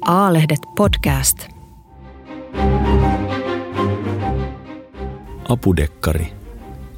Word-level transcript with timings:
A-lehdet 0.00 0.60
podcast. 0.76 1.48
Apudekkari. 5.48 6.32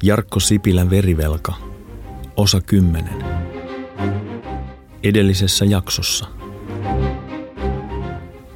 Jarkko 0.03 0.39
Sipilän 0.39 0.89
verivelka. 0.89 1.53
Osa 2.37 2.61
10. 2.61 3.25
Edellisessä 5.03 5.65
jaksossa. 5.65 6.25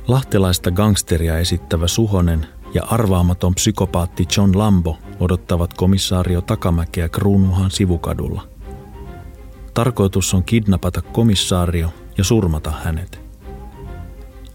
Lahtelaista 0.07 0.71
gangsteria 0.71 1.39
esittävä 1.39 1.87
Suhonen 1.87 2.47
ja 2.73 2.83
arvaamaton 2.83 3.55
psykopaatti 3.55 4.25
John 4.37 4.57
Lambo 4.57 4.97
odottavat 5.19 5.73
komissaario 5.73 6.41
Takamäkeä 6.41 7.09
Kruunuhan 7.09 7.71
sivukadulla. 7.71 8.47
Tarkoitus 9.73 10.33
on 10.33 10.43
kidnapata 10.43 11.01
komissaario 11.01 11.93
ja 12.17 12.23
surmata 12.23 12.71
hänet. 12.71 13.26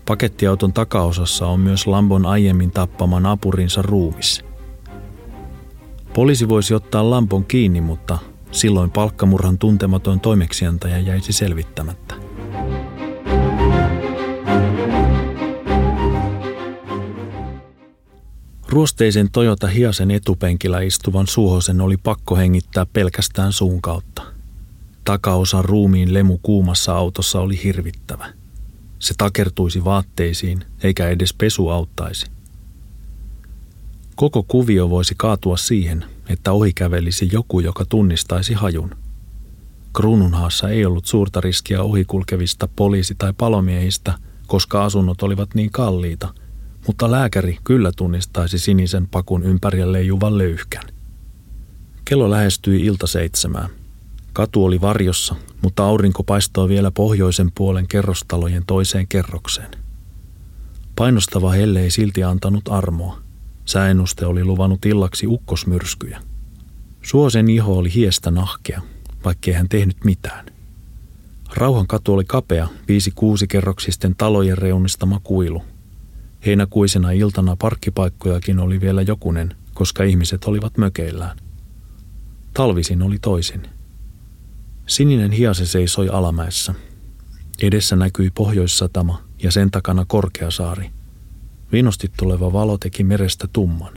Pakettiauton 0.07 0.73
takaosassa 0.73 1.47
on 1.47 1.61
myös 1.61 1.87
Lambon 1.87 2.27
aiemmin 2.27 2.71
tappaman 2.71 3.27
apurinsa 3.27 3.83
ruumis. 3.83 4.45
Poliisi 6.15 6.49
voisi 6.49 6.75
ottaa 6.75 7.11
Lambon 7.11 7.45
kiinni, 7.45 7.81
mutta 7.81 8.19
silloin 8.53 8.91
palkkamurhan 8.91 9.59
tuntematon 9.59 10.21
toimeksiantaja 10.21 10.99
jäisi 10.99 11.33
selvittämättä. 11.33 12.15
Ruosteisen 18.69 19.31
Toyota 19.33 19.67
Hiasen 19.67 20.11
etupenkillä 20.11 20.81
istuvan 20.81 21.27
suhosen 21.27 21.81
oli 21.81 21.97
pakko 21.97 22.37
hengittää 22.37 22.87
pelkästään 22.87 23.53
suun 23.53 23.83
kautta. 23.83 24.23
Takaosan 25.05 25.65
ruumiin 25.65 26.15
lemu 26.15 26.39
kuumassa 26.43 26.95
autossa 26.95 27.41
oli 27.41 27.61
hirvittävä. 27.65 28.42
Se 29.03 29.15
takertuisi 29.19 29.85
vaatteisiin, 29.85 30.65
eikä 30.83 31.09
edes 31.09 31.35
pesu 31.35 31.69
auttaisi. 31.69 32.27
Koko 34.17 34.43
kuvio 34.43 34.91
voisi 34.91 35.15
kaatua 35.17 35.57
siihen, 35.57 36.05
että 36.29 36.53
ohi 36.53 36.73
kävelisi 36.73 37.29
joku, 37.33 37.61
joka 37.61 37.85
tunnistaisi 37.85 38.55
hajun. 38.55 38.97
Kruununhaassa 39.97 40.69
ei 40.69 40.85
ollut 40.87 41.07
suurta 41.07 41.41
riskiä 41.41 41.83
ohikulkevista 41.83 42.69
poliisi- 42.77 43.15
tai 43.19 43.33
palomiehistä, 43.39 44.15
koska 44.47 44.85
asunnot 44.85 45.23
olivat 45.23 45.55
niin 45.55 45.71
kalliita– 45.71 46.35
mutta 46.87 47.11
lääkäri 47.11 47.59
kyllä 47.65 47.93
tunnistaisi 47.97 48.59
sinisen 48.59 49.09
pakun 49.09 49.43
ympärille 49.43 49.93
leijuvan 49.93 50.39
löyhkän. 50.39 50.85
Kello 52.05 52.31
lähestyi 52.31 52.87
ilta 52.87 53.07
seitsemään. 53.07 53.71
Katu 54.33 54.65
oli 54.65 54.81
varjossa, 54.81 55.35
mutta 55.63 55.85
aurinko 55.85 56.23
paistoi 56.23 56.69
vielä 56.69 56.91
pohjoisen 56.91 57.53
puolen 57.55 57.89
kerrostalojen 57.89 58.63
toiseen 58.67 59.09
kerrokseen. 59.09 59.71
Painostava 60.97 61.51
helle 61.51 61.81
ei 61.81 61.91
silti 61.91 62.25
antanut 62.25 62.69
armoa. 62.69 63.19
Sääennuste 63.65 64.27
oli 64.27 64.45
luvannut 64.45 64.87
illaksi 64.87 65.27
ukkosmyrskyjä. 65.27 66.21
Suosen 67.03 67.49
iho 67.49 67.79
oli 67.79 67.95
hiestä 67.95 68.31
nahkea, 68.31 68.83
vaikkei 69.25 69.55
hän 69.55 69.69
tehnyt 69.69 70.05
mitään. 70.05 70.47
Rauhan 71.55 71.87
katu 71.87 72.13
oli 72.15 72.25
kapea, 72.25 72.69
viisi 72.89 73.11
kuusi 73.15 73.47
kerroksisten 73.47 74.15
talojen 74.17 74.59
reunistama 74.59 75.21
kuilu, 75.23 75.63
Heinäkuisena 76.47 77.11
iltana 77.11 77.57
parkkipaikkojakin 77.57 78.59
oli 78.59 78.81
vielä 78.81 79.03
jokunen, 79.03 79.57
koska 79.75 80.03
ihmiset 80.03 80.45
olivat 80.45 80.79
mökeillään. 80.79 81.37
Talvisin 82.55 83.03
oli 83.03 83.19
toisin. 83.19 83.63
Sininen 84.87 85.31
hiase 85.31 85.67
seisoi 85.67 86.09
alamäessä. 86.09 86.75
Edessä 87.63 87.97
näkyi 87.97 88.31
pohjoissatama 88.31 89.23
ja 89.43 89.51
sen 89.51 89.71
takana 89.71 90.05
Korkeasaari. 90.09 90.91
Vinosti 91.73 92.11
tuleva 92.17 92.53
valo 92.53 92.79
teki 92.79 93.05
merestä 93.05 93.49
tumman. 93.53 93.95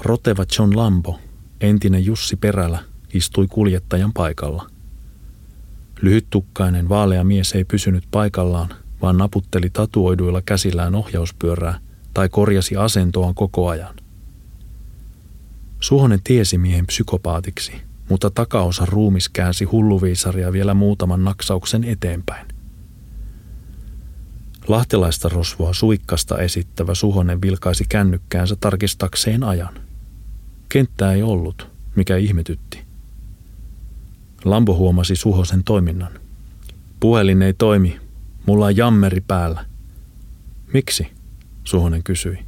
Roteva 0.00 0.44
John 0.58 0.76
Lambo, 0.76 1.20
entinen 1.60 2.04
Jussi 2.04 2.36
Perälä, 2.36 2.84
istui 3.14 3.46
kuljettajan 3.46 4.12
paikalla. 4.12 4.70
Lyhyttukkainen 6.02 6.88
vaalea 6.88 7.24
mies 7.24 7.52
ei 7.52 7.64
pysynyt 7.64 8.04
paikallaan– 8.10 8.68
vaan 9.02 9.18
naputteli 9.18 9.70
tatuoiduilla 9.70 10.42
käsillään 10.42 10.94
ohjauspyörää 10.94 11.78
tai 12.14 12.28
korjasi 12.28 12.76
asentoaan 12.76 13.34
koko 13.34 13.68
ajan. 13.68 13.94
Suhonen 15.80 16.20
tiesi 16.24 16.58
miehen 16.58 16.86
psykopaatiksi, 16.86 17.72
mutta 18.08 18.30
takaosa 18.30 18.86
ruumis 18.86 19.28
käänsi 19.28 19.64
hulluviisaria 19.64 20.52
vielä 20.52 20.74
muutaman 20.74 21.24
naksauksen 21.24 21.84
eteenpäin. 21.84 22.46
Lahtelaista 24.68 25.28
rosvoa 25.28 25.74
suikkasta 25.74 26.38
esittävä 26.38 26.94
Suhonen 26.94 27.42
vilkaisi 27.42 27.84
kännykkäänsä 27.88 28.56
tarkistakseen 28.60 29.44
ajan. 29.44 29.74
Kenttää 30.68 31.12
ei 31.12 31.22
ollut, 31.22 31.70
mikä 31.96 32.16
ihmetytti. 32.16 32.84
Lambo 34.44 34.74
huomasi 34.74 35.16
Suhosen 35.16 35.64
toiminnan. 35.64 36.12
Puhelin 37.00 37.42
ei 37.42 37.54
toimi, 37.54 38.00
Mulla 38.46 38.66
on 38.66 38.76
jammeri 38.76 39.20
päällä. 39.20 39.64
Miksi? 40.72 41.08
Suhonen 41.64 42.02
kysyi. 42.02 42.45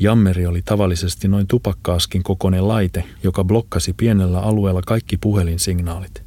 Jammeri 0.00 0.46
oli 0.46 0.62
tavallisesti 0.64 1.28
noin 1.28 1.46
tupakkaaskin 1.46 2.22
kokoinen 2.22 2.68
laite, 2.68 3.04
joka 3.22 3.44
blokkasi 3.44 3.92
pienellä 3.92 4.40
alueella 4.40 4.82
kaikki 4.86 5.16
puhelinsignaalit. 5.16 6.22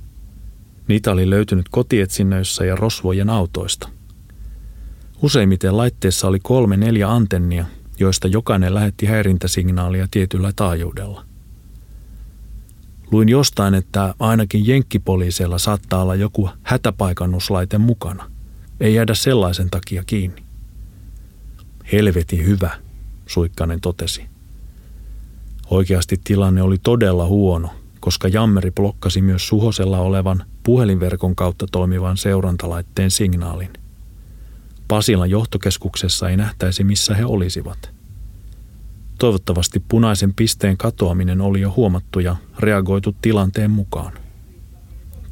Niitä 0.87 1.11
oli 1.11 1.29
löytynyt 1.29 1.69
kotietsinnöissä 1.69 2.65
ja 2.65 2.75
rosvojen 2.75 3.29
autoista. 3.29 3.89
Useimmiten 5.21 5.77
laitteessa 5.77 6.27
oli 6.27 6.39
kolme 6.43 6.77
neljä 6.77 7.11
antennia, 7.11 7.65
joista 7.99 8.27
jokainen 8.27 8.73
lähetti 8.73 9.05
häirintäsignaalia 9.05 10.07
tietyllä 10.11 10.51
taajuudella. 10.55 11.25
Luin 13.11 13.29
jostain, 13.29 13.73
että 13.73 14.15
ainakin 14.19 14.67
jenkkipoliiseilla 14.67 15.57
saattaa 15.57 16.01
olla 16.01 16.15
joku 16.15 16.49
hätäpaikannuslaite 16.63 17.77
mukana– 17.77 18.31
ei 18.79 18.95
jäädä 18.95 19.13
sellaisen 19.13 19.69
takia 19.69 20.03
kiinni. 20.05 20.43
Helvetin 21.91 22.45
hyvä, 22.45 22.71
Suikkanen 23.27 23.81
totesi. 23.81 24.25
Oikeasti 25.69 26.21
tilanne 26.23 26.61
oli 26.61 26.77
todella 26.83 27.25
huono, 27.25 27.69
koska 27.99 28.27
jammeri 28.27 28.71
blokkasi 28.71 29.21
myös 29.21 29.47
Suhosella 29.47 29.99
olevan 29.99 30.43
puhelinverkon 30.63 31.35
kautta 31.35 31.65
toimivan 31.71 32.17
seurantalaitteen 32.17 33.11
signaalin. 33.11 33.73
Pasilan 34.87 35.29
johtokeskuksessa 35.29 36.29
ei 36.29 36.37
nähtäisi, 36.37 36.83
missä 36.83 37.15
he 37.15 37.25
olisivat. 37.25 37.91
Toivottavasti 39.19 39.83
punaisen 39.87 40.33
pisteen 40.33 40.77
katoaminen 40.77 41.41
oli 41.41 41.61
jo 41.61 41.73
huomattu 41.75 42.19
ja 42.19 42.35
reagoitu 42.59 43.15
tilanteen 43.21 43.71
mukaan. 43.71 44.13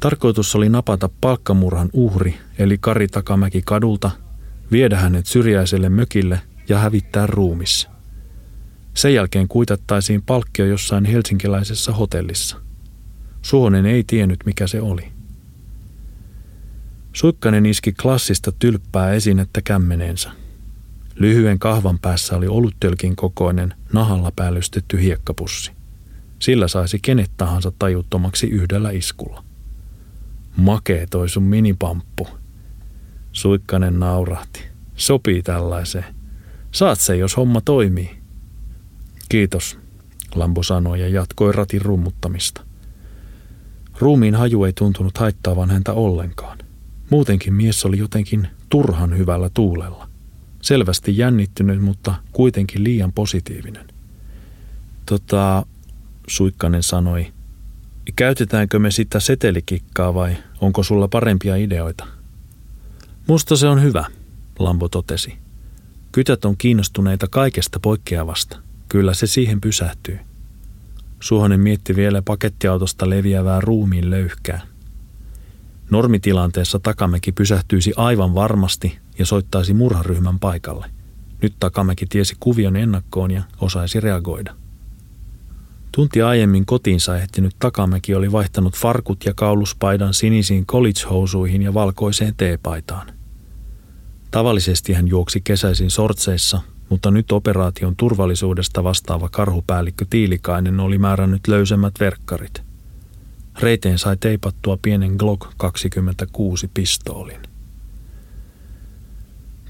Tarkoitus 0.00 0.54
oli 0.54 0.68
napata 0.68 1.10
palkkamurhan 1.20 1.88
uhri, 1.92 2.36
eli 2.58 2.78
Kari 2.78 3.08
Takamäki 3.08 3.62
kadulta, 3.64 4.10
viedä 4.72 4.96
hänet 4.96 5.26
syrjäiselle 5.26 5.88
mökille 5.88 6.40
ja 6.68 6.78
hävittää 6.78 7.26
ruumissa. 7.26 7.88
Sen 8.94 9.14
jälkeen 9.14 9.48
kuitattaisiin 9.48 10.22
palkkio 10.22 10.66
jossain 10.66 11.04
helsinkiläisessä 11.04 11.92
hotellissa. 11.92 12.60
Suonen 13.42 13.86
ei 13.86 14.04
tiennyt, 14.06 14.40
mikä 14.46 14.66
se 14.66 14.80
oli. 14.80 15.12
Suikkanen 17.12 17.66
iski 17.66 17.92
klassista 17.92 18.52
tylppää 18.52 19.12
esinettä 19.12 19.62
kämmeneensä. 19.62 20.30
Lyhyen 21.14 21.58
kahvan 21.58 21.98
päässä 21.98 22.36
oli 22.36 22.46
oluttölkin 22.46 23.16
kokoinen, 23.16 23.74
nahalla 23.92 24.32
päällystetty 24.36 25.00
hiekkapussi. 25.00 25.72
Sillä 26.38 26.68
saisi 26.68 26.98
kenet 27.02 27.30
tahansa 27.36 27.72
tajuttomaksi 27.78 28.46
yhdellä 28.46 28.90
iskulla. 28.90 29.44
Makee 30.56 31.06
toi 31.10 31.28
sun 31.28 31.42
minipamppu. 31.42 32.28
Suikkanen 33.32 34.00
naurahti. 34.00 34.64
Sopii 34.96 35.42
tällaiseen. 35.42 36.23
Saat 36.74 37.00
se, 37.00 37.16
jos 37.16 37.36
homma 37.36 37.60
toimii. 37.60 38.10
Kiitos, 39.28 39.78
Lambo 40.34 40.62
sanoi 40.62 41.00
ja 41.00 41.08
jatkoi 41.08 41.52
ratin 41.52 41.82
rummuttamista. 41.82 42.60
Ruumiin 43.98 44.34
haju 44.34 44.64
ei 44.64 44.72
tuntunut 44.72 45.18
haittaavan 45.18 45.70
häntä 45.70 45.92
ollenkaan. 45.92 46.58
Muutenkin 47.10 47.54
mies 47.54 47.84
oli 47.84 47.98
jotenkin 47.98 48.48
turhan 48.68 49.18
hyvällä 49.18 49.50
tuulella. 49.54 50.08
Selvästi 50.62 51.18
jännittynyt, 51.18 51.82
mutta 51.82 52.14
kuitenkin 52.32 52.84
liian 52.84 53.12
positiivinen. 53.12 53.86
Tota, 55.06 55.66
Suikkanen 56.26 56.82
sanoi, 56.82 57.32
Käytetäänkö 58.16 58.78
me 58.78 58.90
sitä 58.90 59.20
setelikikkaa 59.20 60.14
vai 60.14 60.36
onko 60.60 60.82
sulla 60.82 61.08
parempia 61.08 61.56
ideoita? 61.56 62.06
Musta 63.26 63.56
se 63.56 63.66
on 63.66 63.82
hyvä, 63.82 64.04
Lambo 64.58 64.88
totesi. 64.88 65.43
Kytät 66.14 66.44
on 66.44 66.56
kiinnostuneita 66.56 67.26
kaikesta 67.30 67.80
poikkeavasta. 67.80 68.58
Kyllä 68.88 69.14
se 69.14 69.26
siihen 69.26 69.60
pysähtyy. 69.60 70.18
Suhonen 71.20 71.60
mietti 71.60 71.96
vielä 71.96 72.22
pakettiautosta 72.22 73.10
leviävää 73.10 73.60
ruumiin 73.60 74.10
löyhkää. 74.10 74.60
Normitilanteessa 75.90 76.78
Takamäki 76.78 77.32
pysähtyisi 77.32 77.92
aivan 77.96 78.34
varmasti 78.34 78.98
ja 79.18 79.26
soittaisi 79.26 79.74
murharyhmän 79.74 80.38
paikalle. 80.38 80.86
Nyt 81.42 81.54
Takamäki 81.60 82.06
tiesi 82.06 82.36
kuvion 82.40 82.76
ennakkoon 82.76 83.30
ja 83.30 83.42
osaisi 83.60 84.00
reagoida. 84.00 84.54
Tunti 85.92 86.22
aiemmin 86.22 86.66
kotiinsa 86.66 87.18
ehtinyt 87.18 87.56
Takamäki 87.58 88.14
oli 88.14 88.32
vaihtanut 88.32 88.76
farkut 88.76 89.24
ja 89.24 89.34
kauluspaidan 89.34 90.14
sinisiin 90.14 90.66
college-housuihin 90.66 91.62
ja 91.62 91.74
valkoiseen 91.74 92.34
teepaitaan. 92.36 93.13
Tavallisesti 94.34 94.92
hän 94.92 95.08
juoksi 95.08 95.40
kesäisin 95.40 95.90
sortseissa, 95.90 96.60
mutta 96.88 97.10
nyt 97.10 97.32
operaation 97.32 97.96
turvallisuudesta 97.96 98.84
vastaava 98.84 99.28
karhupäällikkö 99.28 100.04
Tiilikainen 100.10 100.80
oli 100.80 100.98
määrännyt 100.98 101.48
löysemmät 101.48 101.94
verkkarit. 102.00 102.62
Reiteen 103.60 103.98
sai 103.98 104.16
teipattua 104.16 104.78
pienen 104.82 105.12
Glock 105.18 105.50
26 105.56 106.70
pistoolin. 106.74 107.40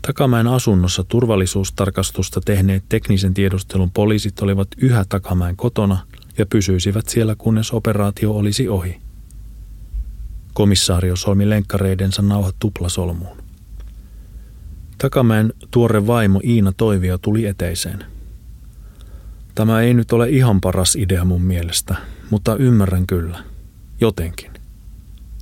Takamäen 0.07 0.47
asunnossa 0.47 1.05
turvallisuustarkastusta 1.05 2.41
tehneet 2.41 2.85
teknisen 2.89 3.35
tiedustelun 3.35 3.91
poliisit 3.91 4.41
olivat 4.41 4.69
yhä 4.77 5.05
Takamäen 5.09 5.57
kotona 5.57 5.99
ja 6.39 6.47
pysyisivät 6.47 7.09
siellä 7.09 7.35
kunnes 7.39 7.73
operaatio 7.73 8.33
olisi 8.33 8.69
ohi. 8.69 9.01
Komissaario 10.55 11.17
solmi 11.17 11.51
lenkkareidensa 11.51 12.23
nauhat 12.23 12.55
tuplasolmuun. 12.59 13.44
Takamäen 14.99 15.53
tuore 15.71 16.07
vaimo 16.07 16.41
Iina 16.45 16.73
Toivio 16.77 17.19
tuli 17.19 17.47
eteiseen. 17.47 18.05
Tämä 19.55 19.81
ei 19.81 19.95
nyt 19.95 20.13
ole 20.13 20.31
ihan 20.31 20.61
paras 20.61 20.97
idea 20.97 21.25
mun 21.25 21.43
mielestä, 21.43 21.97
mutta 22.31 22.57
ymmärrän 22.57 23.07
kyllä. 23.07 23.39
Jotenkin. 24.01 24.51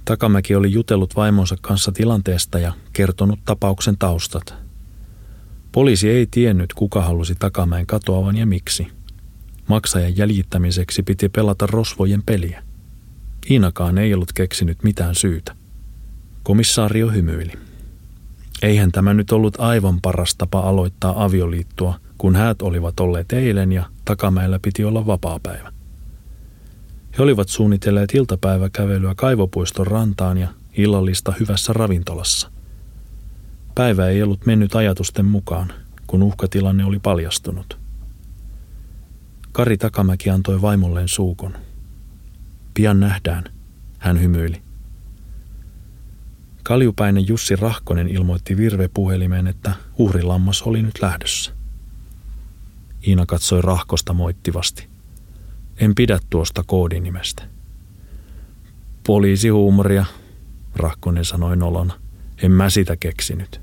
Takamäki 0.05 0.55
oli 0.55 0.73
jutellut 0.73 1.17
vaimonsa 1.17 1.57
kanssa 1.61 1.93
tilanteesta 1.93 2.59
ja 2.59 2.73
kertonut 2.93 3.39
tapauksen 3.45 3.99
taustat. 3.99 4.55
Poliisi 5.73 6.11
ei 6.11 6.27
tiennyt, 6.31 6.73
kuka 6.75 7.03
halusi 7.03 7.35
Takamäen 7.35 7.87
katoavan 7.87 8.37
ja 8.37 8.47
miksi. 8.47 8.87
Maksajan 9.69 10.17
jäljittämiseksi 10.17 11.03
piti 11.03 11.29
pelata 11.29 11.67
rosvojen 11.67 12.23
peliä. 12.23 12.63
Iinakaan 13.51 13.99
ei 13.99 14.15
ollut 14.15 14.33
keksinyt 14.33 14.83
mitään 14.83 15.15
syytä. 15.15 15.57
Komissaario 16.43 17.11
hymyili. 17.11 17.53
Eihän 18.63 18.93
tämä 18.93 19.15
nyt 19.15 19.33
ollut 19.33 19.61
aivan 19.61 20.01
paras 20.01 20.35
tapa 20.35 20.61
aloittaa 20.61 21.25
avioliittoa, 21.25 21.99
kun 22.19 22.37
häät 22.37 22.63
olivat 22.63 23.01
olleet 23.01 23.33
eilen 23.33 23.73
ja 23.73 23.85
takamäellä 24.05 24.59
piti 24.63 24.85
olla 24.85 25.07
vapaapäivä. 25.07 25.73
He 27.19 27.23
olivat 27.23 27.49
suunnitelleet 27.49 28.15
iltapäiväkävelyä 28.15 29.15
kaivopuiston 29.15 29.87
rantaan 29.87 30.39
ja 30.39 30.49
illallista 30.77 31.33
hyvässä 31.41 31.73
ravintolassa. 31.73 32.51
Päivä 33.75 34.09
ei 34.09 34.23
ollut 34.23 34.47
mennyt 34.47 34.75
ajatusten 34.75 35.25
mukaan, 35.27 35.73
kun 36.07 36.23
uhkatilanne 36.23 36.85
oli 36.85 36.99
paljastunut. 36.99 37.79
Kari 39.53 39.77
Takamäki 39.77 40.31
antoi 40.31 40.63
vaimolleen 40.63 41.09
suukon. 41.09 41.57
Pian 42.75 43.01
nähdään, 43.01 43.45
hän 43.99 44.21
hymyili. 44.21 44.63
Kaljupäinen 46.63 47.29
Jussi 47.29 47.57
Rahkonen 47.57 48.09
ilmoitti 48.09 48.57
virvepuhelimeen, 48.57 49.47
että 49.47 49.73
uhrilammas 49.99 50.63
oli 50.63 50.83
nyt 50.83 51.03
lähdössä. 51.03 51.53
Iina 53.07 53.27
katsoi 53.27 53.63
Rahkosta 53.63 54.13
moittivasti. 54.13 54.87
En 55.77 55.95
pidä 55.95 56.19
tuosta 56.31 56.65
koodinimestä. 56.67 57.43
Poliisihuumoria, 59.07 60.05
Rahkonen 60.77 61.25
sanoi 61.25 61.57
nolona. 61.57 61.95
En 62.43 62.53
mä 62.53 62.71
sitä 62.71 62.97
keksinyt. 62.97 63.61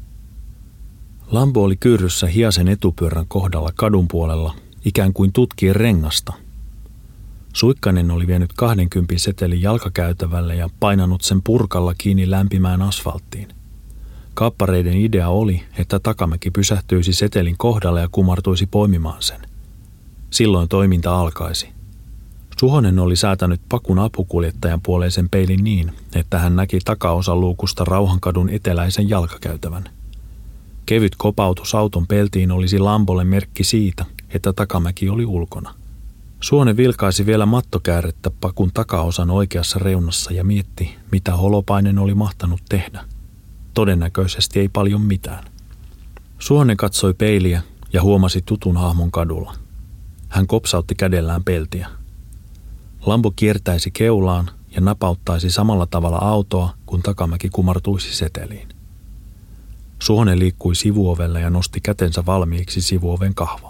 Lambo 1.28 1.64
oli 1.64 1.76
kyyryssä 1.76 2.28
hiasen 2.28 2.68
etupyörän 2.68 3.28
kohdalla 3.28 3.72
kadun 3.76 4.08
puolella, 4.08 4.56
ikään 4.86 5.14
kuin 5.14 5.34
tutkien 5.34 5.76
rengasta– 5.76 6.34
Suikkanen 7.54 8.12
oli 8.12 8.28
vienyt 8.28 8.54
20 8.54 9.14
setelin 9.18 9.62
jalkakäytävälle 9.62 10.56
ja 10.56 10.70
painanut 10.80 11.22
sen 11.22 11.42
purkalla 11.44 11.94
kiinni 11.98 12.32
lämpimään 12.32 12.82
asfalttiin. 12.82 13.48
Kappareiden 14.34 14.98
idea 14.98 15.30
oli, 15.30 15.64
että 15.78 16.00
takamäki 16.00 16.52
pysähtyisi 16.52 17.14
setelin 17.14 17.56
kohdalle 17.58 18.02
ja 18.02 18.10
kumartuisi 18.12 18.66
poimimaan 18.66 19.22
sen. 19.22 19.42
Silloin 20.30 20.70
toiminta 20.70 21.20
alkaisi. 21.20 21.70
Suhonen 22.60 23.00
oli 23.00 23.16
säätänyt 23.16 23.62
pakun 23.70 24.00
apukuljettajan 24.00 24.82
puoleisen 24.82 25.30
peilin 25.30 25.64
niin, 25.64 25.92
että 26.16 26.40
hän 26.40 26.56
näki 26.56 26.80
takaosan 26.86 27.42
luukusta 27.42 27.86
Rauhankadun 27.86 28.50
eteläisen 28.50 29.10
jalkakäytävän. 29.10 29.84
Kevyt 30.86 31.16
kopautus 31.18 31.76
auton 31.76 32.08
peltiin 32.08 32.52
olisi 32.52 32.80
Lambolle 32.80 33.24
merkki 33.24 33.64
siitä, 33.64 34.06
että 34.34 34.54
takamäki 34.54 35.10
oli 35.10 35.26
ulkona. 35.26 35.79
Suone 36.40 36.78
vilkaisi 36.78 37.26
vielä 37.26 37.46
mattokäärettä 37.46 38.32
pakun 38.42 38.72
takaosan 38.74 39.30
oikeassa 39.30 39.80
reunassa 39.80 40.34
ja 40.34 40.44
mietti, 40.44 40.96
mitä 41.12 41.36
holopainen 41.36 42.00
oli 42.00 42.16
mahtanut 42.16 42.62
tehdä. 42.70 43.06
Todennäköisesti 43.74 44.60
ei 44.60 44.70
paljon 44.70 45.02
mitään. 45.02 45.44
Suone 46.40 46.76
katsoi 46.76 47.14
peiliä 47.14 47.62
ja 47.94 48.02
huomasi 48.02 48.42
tutun 48.46 48.78
hahmon 48.78 49.12
kadulla. 49.12 49.54
Hän 50.30 50.48
kopsautti 50.48 50.96
kädellään 50.96 51.44
peltiä. 51.44 51.88
Lambo 53.06 53.32
kiertäisi 53.36 53.92
keulaan 53.92 54.50
ja 54.76 54.82
napauttaisi 54.82 55.50
samalla 55.50 55.86
tavalla 55.86 56.18
autoa, 56.18 56.74
kun 56.86 57.04
takamäki 57.04 57.50
kumartuisi 57.50 58.16
seteliin. 58.16 58.70
Suone 60.00 60.40
liikkui 60.40 60.76
sivuovelle 60.76 61.42
ja 61.42 61.50
nosti 61.50 61.82
kätensä 61.82 62.26
valmiiksi 62.26 62.82
sivuoven 62.82 63.36
kahvaan. 63.36 63.69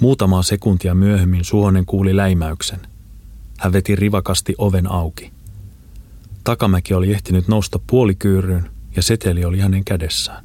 Muutamaa 0.00 0.42
sekuntia 0.42 0.94
myöhemmin 0.94 1.44
Suhonen 1.44 1.86
kuuli 1.86 2.16
läimäyksen. 2.16 2.80
Hän 3.58 3.72
veti 3.72 3.96
rivakasti 3.96 4.54
oven 4.58 4.90
auki. 4.90 5.32
Takamäki 6.44 6.94
oli 6.94 7.12
ehtinyt 7.12 7.48
nousta 7.48 7.80
puolikyyryyn 7.86 8.70
ja 8.96 9.02
seteli 9.02 9.44
oli 9.44 9.58
hänen 9.58 9.84
kädessään. 9.84 10.44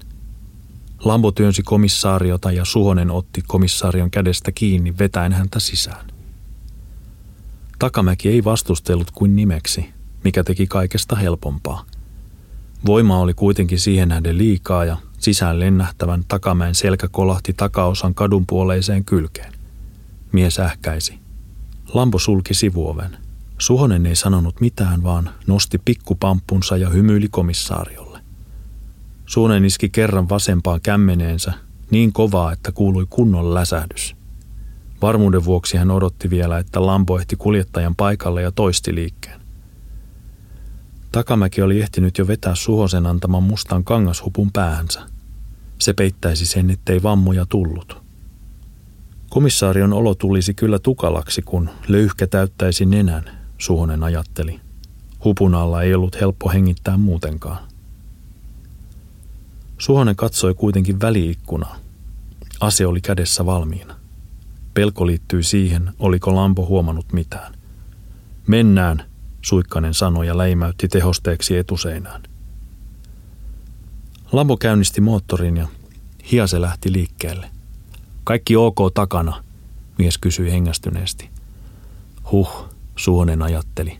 Lambo 1.03 1.31
työnsi 1.31 1.63
komissaariota 1.63 2.51
ja 2.51 2.65
Suhonen 2.65 3.11
otti 3.11 3.41
komissaarion 3.47 4.11
kädestä 4.11 4.51
kiinni 4.51 4.93
vetäen 4.99 5.33
häntä 5.33 5.59
sisään. 5.59 6.07
Takamäki 7.79 8.29
ei 8.29 8.43
vastustellut 8.43 9.11
kuin 9.11 9.35
nimeksi, 9.35 9.85
mikä 10.23 10.43
teki 10.43 10.67
kaikesta 10.67 11.15
helpompaa. 11.15 11.85
Voima 12.85 13.19
oli 13.19 13.33
kuitenkin 13.33 13.79
siihen 13.79 14.09
nähden 14.09 14.37
liikaa 14.37 14.85
ja 14.85 14.97
Sisään 15.23 15.59
lennähtävän 15.59 16.23
takamäen 16.27 16.75
selkä 16.75 17.07
kolahti 17.07 17.53
takaosan 17.53 18.13
kadunpuoleiseen 18.13 19.05
kylkeen. 19.05 19.53
Mies 20.31 20.59
ähkäisi. 20.59 21.19
Lampo 21.93 22.19
sulki 22.19 22.53
sivuoven. 22.53 23.17
Suhonen 23.57 24.05
ei 24.05 24.15
sanonut 24.15 24.61
mitään, 24.61 25.03
vaan 25.03 25.29
nosti 25.47 25.77
pikkupamppunsa 25.85 26.77
ja 26.77 26.89
hymyili 26.89 27.27
komissaariolle. 27.31 28.19
Suhonen 29.25 29.65
iski 29.65 29.89
kerran 29.89 30.29
vasempaan 30.29 30.81
kämmeneensä 30.81 31.53
niin 31.91 32.13
kovaa, 32.13 32.51
että 32.51 32.71
kuului 32.71 33.05
kunnon 33.09 33.53
läsähdys. 33.53 34.15
Varmuuden 35.01 35.45
vuoksi 35.45 35.77
hän 35.77 35.91
odotti 35.91 36.29
vielä, 36.29 36.57
että 36.57 36.85
Lampo 36.85 37.19
ehti 37.19 37.35
kuljettajan 37.35 37.95
paikalle 37.95 38.41
ja 38.41 38.51
toisti 38.51 38.95
liikkeen. 38.95 39.41
Takamäki 41.11 41.61
oli 41.61 41.81
ehtinyt 41.81 42.17
jo 42.17 42.27
vetää 42.27 42.55
Suhosen 42.55 43.05
antaman 43.05 43.43
mustan 43.43 43.83
kangashupun 43.83 44.51
päähänsä. 44.51 45.12
Se 45.83 45.93
peittäisi 45.93 46.45
sen, 46.45 46.69
ettei 46.69 47.03
vammoja 47.03 47.45
tullut. 47.45 48.01
Komissaarion 49.29 49.93
olo 49.93 50.15
tulisi 50.15 50.53
kyllä 50.53 50.79
tukalaksi, 50.79 51.41
kun 51.41 51.69
löyhkä 51.87 52.27
täyttäisi 52.27 52.85
nenän, 52.85 53.23
Suhonen 53.57 54.03
ajatteli. 54.03 54.59
Hupun 55.23 55.55
alla 55.55 55.81
ei 55.81 55.93
ollut 55.93 56.21
helppo 56.21 56.49
hengittää 56.49 56.97
muutenkaan. 56.97 57.67
Suhonen 59.77 60.15
katsoi 60.15 60.53
kuitenkin 60.53 61.01
väliikkunaa. 61.01 61.75
Ase 62.59 62.85
oli 62.85 63.01
kädessä 63.01 63.45
valmiina. 63.45 63.95
Pelko 64.73 65.07
liittyi 65.07 65.43
siihen, 65.43 65.93
oliko 65.99 66.35
Lampo 66.35 66.65
huomannut 66.65 67.13
mitään. 67.13 67.53
Mennään, 68.47 69.03
Suikkanen 69.41 69.93
sanoi 69.93 70.27
ja 70.27 70.37
läimäytti 70.37 70.87
tehosteeksi 70.87 71.57
etuseinään. 71.57 72.32
Lambo 74.33 74.57
käynnisti 74.57 75.01
moottorin 75.01 75.57
ja 75.57 75.67
hiase 76.31 76.61
lähti 76.61 76.91
liikkeelle. 76.93 77.49
Kaikki 78.23 78.55
ok 78.55 78.77
takana, 78.93 79.43
mies 79.97 80.17
kysyi 80.17 80.51
hengästyneesti. 80.51 81.29
Huh, 82.31 82.69
Suonen 82.95 83.41
ajatteli. 83.41 83.99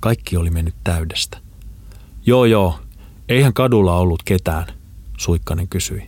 Kaikki 0.00 0.36
oli 0.36 0.50
mennyt 0.50 0.74
täydestä. 0.84 1.38
Joo 2.26 2.44
joo, 2.44 2.78
eihän 3.28 3.52
kadulla 3.52 3.96
ollut 3.98 4.22
ketään, 4.22 4.66
Suikkanen 5.18 5.68
kysyi. 5.68 6.06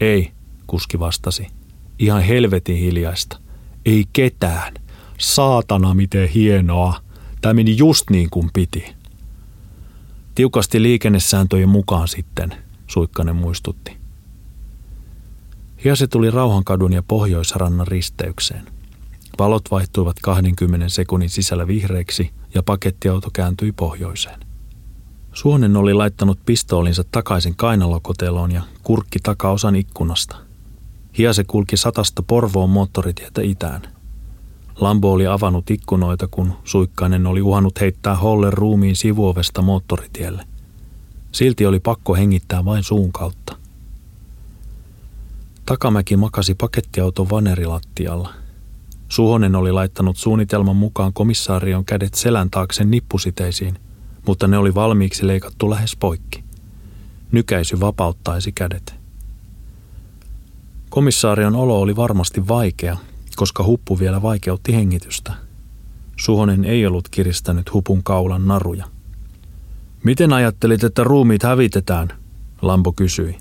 Ei, 0.00 0.32
kuski 0.66 0.98
vastasi. 0.98 1.46
Ihan 1.98 2.22
helvetin 2.22 2.76
hiljaista. 2.76 3.38
Ei 3.84 4.04
ketään. 4.12 4.74
Saatana 5.18 5.94
miten 5.94 6.28
hienoa. 6.28 7.00
Tämä 7.40 7.54
meni 7.54 7.76
just 7.76 8.10
niin 8.10 8.30
kuin 8.30 8.50
piti. 8.52 8.94
Tiukasti 10.34 10.82
liikennesääntöjen 10.82 11.68
mukaan 11.68 12.08
sitten, 12.08 12.65
Suikkanen 12.86 13.36
muistutti. 13.36 13.96
Hiase 15.84 16.06
tuli 16.06 16.30
Rauhankadun 16.30 16.92
ja 16.92 17.02
Pohjoisrannan 17.02 17.86
risteykseen. 17.86 18.66
Valot 19.38 19.70
vaihtuivat 19.70 20.16
20 20.22 20.88
sekunnin 20.88 21.30
sisällä 21.30 21.66
vihreiksi 21.66 22.30
ja 22.54 22.62
pakettiauto 22.62 23.28
kääntyi 23.32 23.72
pohjoiseen. 23.72 24.40
Suonen 25.32 25.76
oli 25.76 25.94
laittanut 25.94 26.38
pistoolinsa 26.46 27.04
takaisin 27.12 27.56
kainalokoteloon 27.56 28.52
ja 28.52 28.62
kurkki 28.82 29.18
takaosan 29.22 29.76
ikkunasta. 29.76 30.36
Hiase 31.18 31.44
kulki 31.44 31.76
satasta 31.76 32.22
Porvoon 32.22 32.70
moottoritietä 32.70 33.42
itään. 33.42 33.82
Lambo 34.80 35.12
oli 35.12 35.26
avannut 35.26 35.70
ikkunoita, 35.70 36.28
kun 36.30 36.52
Suikkainen 36.64 37.26
oli 37.26 37.42
uhannut 37.42 37.80
heittää 37.80 38.16
Hollen 38.16 38.52
ruumiin 38.52 38.96
sivuovesta 38.96 39.62
moottoritielle. 39.62 40.44
Silti 41.32 41.66
oli 41.66 41.80
pakko 41.80 42.14
hengittää 42.14 42.64
vain 42.64 42.82
suun 42.82 43.12
kautta. 43.12 43.56
Takamäki 45.66 46.16
makasi 46.16 46.54
pakettiauton 46.54 47.30
vanerilattialla. 47.30 48.34
Suhonen 49.08 49.56
oli 49.56 49.72
laittanut 49.72 50.16
suunnitelman 50.16 50.76
mukaan 50.76 51.12
komissaarion 51.12 51.84
kädet 51.84 52.14
selän 52.14 52.50
taakse 52.50 52.84
nippusiteisiin, 52.84 53.78
mutta 54.26 54.48
ne 54.48 54.58
oli 54.58 54.74
valmiiksi 54.74 55.26
leikattu 55.26 55.70
lähes 55.70 55.96
poikki. 55.96 56.44
Nykäisy 57.32 57.80
vapauttaisi 57.80 58.52
kädet. 58.52 58.94
Komissaarion 60.88 61.56
olo 61.56 61.80
oli 61.80 61.96
varmasti 61.96 62.48
vaikea, 62.48 62.96
koska 63.36 63.64
huppu 63.64 63.98
vielä 63.98 64.22
vaikeutti 64.22 64.74
hengitystä. 64.74 65.32
Suhonen 66.16 66.64
ei 66.64 66.86
ollut 66.86 67.08
kiristänyt 67.08 67.72
hupun 67.72 68.02
kaulan 68.02 68.46
naruja. 68.48 68.95
Miten 70.04 70.32
ajattelit, 70.32 70.84
että 70.84 71.04
ruumiit 71.04 71.42
hävitetään? 71.42 72.08
Lambo 72.62 72.92
kysyi. 72.92 73.38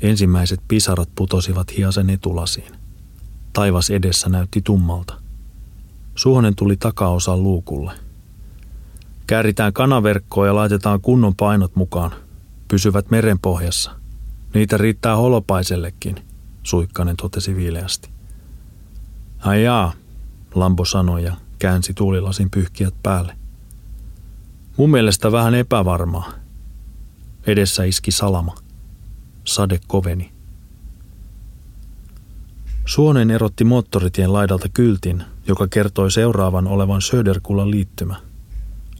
Ensimmäiset 0.00 0.60
pisarat 0.68 1.08
putosivat 1.14 1.76
hiasen 1.76 2.10
etulasiin. 2.10 2.72
Taivas 3.52 3.90
edessä 3.90 4.28
näytti 4.28 4.62
tummalta. 4.62 5.14
Suhonen 6.14 6.56
tuli 6.56 6.76
takaosan 6.76 7.42
luukulle. 7.42 7.92
Kääritään 9.26 9.72
kanaverkkoa 9.72 10.46
ja 10.46 10.54
laitetaan 10.54 11.00
kunnon 11.00 11.34
painot 11.34 11.76
mukaan. 11.76 12.10
Pysyvät 12.68 13.10
merenpohjassa. 13.10 13.90
Niitä 14.54 14.76
riittää 14.76 15.16
holopaisellekin, 15.16 16.16
Suikkanen 16.62 17.16
totesi 17.16 17.56
viileästi. 17.56 18.08
Ai 19.38 19.64
jaa, 19.64 19.92
Lambo 20.54 20.84
sanoi 20.84 21.24
ja 21.24 21.36
käänsi 21.58 21.94
tuulilasin 21.94 22.50
pyyhkiät 22.50 22.94
päälle. 23.02 23.36
Mun 24.76 24.90
mielestä 24.90 25.32
vähän 25.32 25.54
epävarmaa. 25.54 26.32
Edessä 27.46 27.84
iski 27.84 28.10
salama. 28.10 28.54
Sade 29.44 29.78
koveni. 29.86 30.32
Suonen 32.86 33.30
erotti 33.30 33.64
moottoritien 33.64 34.32
laidalta 34.32 34.68
kyltin, 34.68 35.22
joka 35.46 35.68
kertoi 35.68 36.10
seuraavan 36.10 36.66
olevan 36.66 37.02
Söderkullan 37.02 37.70
liittymä. 37.70 38.16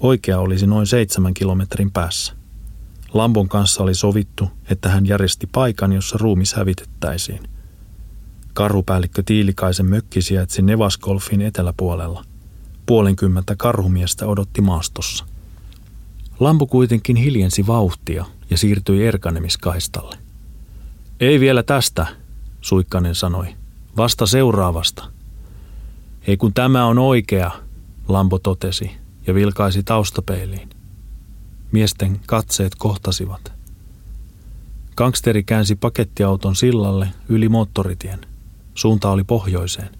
Oikea 0.00 0.38
olisi 0.38 0.66
noin 0.66 0.86
seitsemän 0.86 1.34
kilometrin 1.34 1.90
päässä. 1.90 2.32
Lambon 3.14 3.48
kanssa 3.48 3.82
oli 3.82 3.94
sovittu, 3.94 4.50
että 4.70 4.88
hän 4.88 5.06
järjesti 5.06 5.46
paikan, 5.46 5.92
jossa 5.92 6.18
ruumis 6.20 6.54
hävitettäisiin. 6.54 7.40
Karhupäällikkö 8.52 9.22
Tiilikaisen 9.26 9.86
mökki 9.86 10.22
sijaitsi 10.22 10.62
Nevaskolfin 10.62 11.42
eteläpuolella. 11.42 12.24
Puolenkymmentä 12.86 13.56
karhumiestä 13.56 14.26
odotti 14.26 14.60
maastossa. 14.60 15.33
Lampu 16.40 16.66
kuitenkin 16.66 17.16
hiljensi 17.16 17.66
vauhtia 17.66 18.24
ja 18.50 18.58
siirtyi 18.58 19.06
erkanemiskaistalle. 19.06 20.16
Ei 21.20 21.40
vielä 21.40 21.62
tästä, 21.62 22.06
Suikkanen 22.60 23.14
sanoi. 23.14 23.46
Vasta 23.96 24.26
seuraavasta. 24.26 25.04
Ei 26.26 26.36
kun 26.36 26.54
tämä 26.54 26.86
on 26.86 26.98
oikea, 26.98 27.50
Lampo 28.08 28.38
totesi 28.38 28.90
ja 29.26 29.34
vilkaisi 29.34 29.82
taustapeiliin. 29.82 30.70
Miesten 31.72 32.20
katseet 32.26 32.74
kohtasivat. 32.74 33.52
Gangsteri 34.96 35.42
käänsi 35.42 35.76
pakettiauton 35.76 36.56
sillalle 36.56 37.08
yli 37.28 37.48
moottoritien. 37.48 38.20
Suunta 38.74 39.10
oli 39.10 39.24
pohjoiseen. 39.24 39.90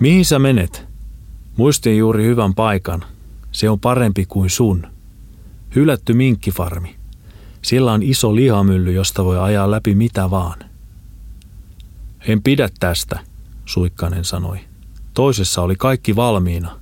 Mihin 0.00 0.24
sä 0.24 0.38
menet? 0.38 0.86
Muistin 1.56 1.98
juuri 1.98 2.24
hyvän 2.24 2.54
paikan. 2.54 3.04
Se 3.52 3.70
on 3.70 3.80
parempi 3.80 4.26
kuin 4.26 4.50
sun. 4.50 4.86
Hylätty 5.74 6.14
minkkifarmi. 6.14 6.96
Siellä 7.62 7.92
on 7.92 8.02
iso 8.02 8.34
lihamylly, 8.34 8.92
josta 8.92 9.24
voi 9.24 9.38
ajaa 9.38 9.70
läpi 9.70 9.94
mitä 9.94 10.30
vaan. 10.30 10.58
En 12.28 12.42
pidä 12.42 12.68
tästä, 12.80 13.20
Suikkanen 13.66 14.24
sanoi. 14.24 14.58
Toisessa 15.14 15.62
oli 15.62 15.76
kaikki 15.76 16.16
valmiina. 16.16 16.80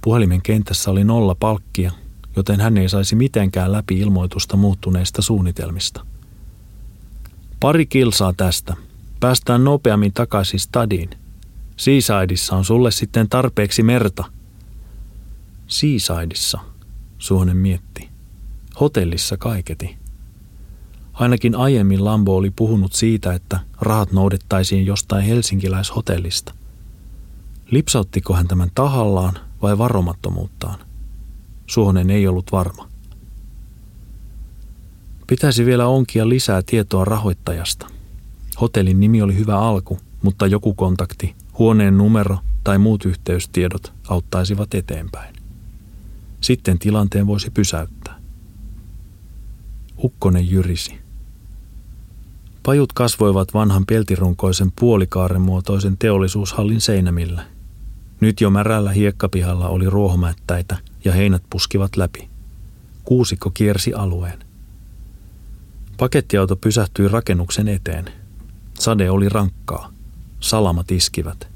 Puhelimen 0.00 0.42
kentässä 0.42 0.90
oli 0.90 1.04
nolla 1.04 1.34
palkkia, 1.34 1.92
joten 2.36 2.60
hän 2.60 2.78
ei 2.78 2.88
saisi 2.88 3.16
mitenkään 3.16 3.72
läpi 3.72 3.98
ilmoitusta 3.98 4.56
muuttuneista 4.56 5.22
suunnitelmista. 5.22 6.06
Pari 7.60 7.86
kilsaa 7.86 8.32
tästä. 8.32 8.76
Päästään 9.20 9.64
nopeammin 9.64 10.12
takaisin 10.12 10.60
stadiin. 10.60 11.10
Seasideissa 11.76 12.56
on 12.56 12.64
sulle 12.64 12.90
sitten 12.90 13.28
tarpeeksi 13.28 13.82
merta. 13.82 14.24
Seasideissa, 15.66 16.58
Suonen 17.18 17.56
mietti. 17.56 18.08
Hotellissa 18.80 19.36
kaiketi. 19.36 19.96
Ainakin 21.12 21.54
aiemmin 21.54 22.04
Lambo 22.04 22.36
oli 22.36 22.50
puhunut 22.50 22.92
siitä, 22.92 23.32
että 23.32 23.60
rahat 23.80 24.12
noudettaisiin 24.12 24.86
jostain 24.86 25.24
helsinkiläishotellista. 25.24 26.54
Lipsauttiko 27.70 28.34
hän 28.34 28.48
tämän 28.48 28.70
tahallaan 28.74 29.34
vai 29.62 29.78
varomattomuuttaan? 29.78 30.78
Suhonen 31.66 32.10
ei 32.10 32.28
ollut 32.28 32.52
varma. 32.52 32.88
Pitäisi 35.26 35.66
vielä 35.66 35.86
onkia 35.86 36.28
lisää 36.28 36.62
tietoa 36.66 37.04
rahoittajasta. 37.04 37.86
Hotellin 38.60 39.00
nimi 39.00 39.22
oli 39.22 39.36
hyvä 39.36 39.58
alku, 39.58 39.98
mutta 40.22 40.46
joku 40.46 40.74
kontakti, 40.74 41.34
huoneen 41.58 41.98
numero 41.98 42.38
tai 42.64 42.78
muut 42.78 43.04
yhteystiedot 43.04 43.92
auttaisivat 44.08 44.74
eteenpäin. 44.74 45.37
Sitten 46.40 46.78
tilanteen 46.78 47.26
voisi 47.26 47.50
pysäyttää. 47.50 48.18
Ukkonen 50.04 50.50
jyrisi. 50.50 50.98
Pajut 52.62 52.92
kasvoivat 52.92 53.54
vanhan 53.54 53.86
peltirunkoisen 53.86 54.72
puolikaaren 54.80 55.40
muotoisen 55.40 55.96
teollisuushallin 55.98 56.80
seinämillä. 56.80 57.42
Nyt 58.20 58.40
jo 58.40 58.50
märällä 58.50 58.92
hiekkapihalla 58.92 59.68
oli 59.68 59.90
ruohomättäitä 59.90 60.76
ja 61.04 61.12
heinät 61.12 61.42
puskivat 61.50 61.96
läpi. 61.96 62.28
Kuusikko 63.04 63.50
kiersi 63.50 63.94
alueen. 63.94 64.38
Pakettiauto 65.96 66.56
pysähtyi 66.56 67.08
rakennuksen 67.08 67.68
eteen. 67.68 68.04
Sade 68.74 69.10
oli 69.10 69.28
rankkaa. 69.28 69.92
Salamat 70.40 70.90
iskivät. 70.90 71.48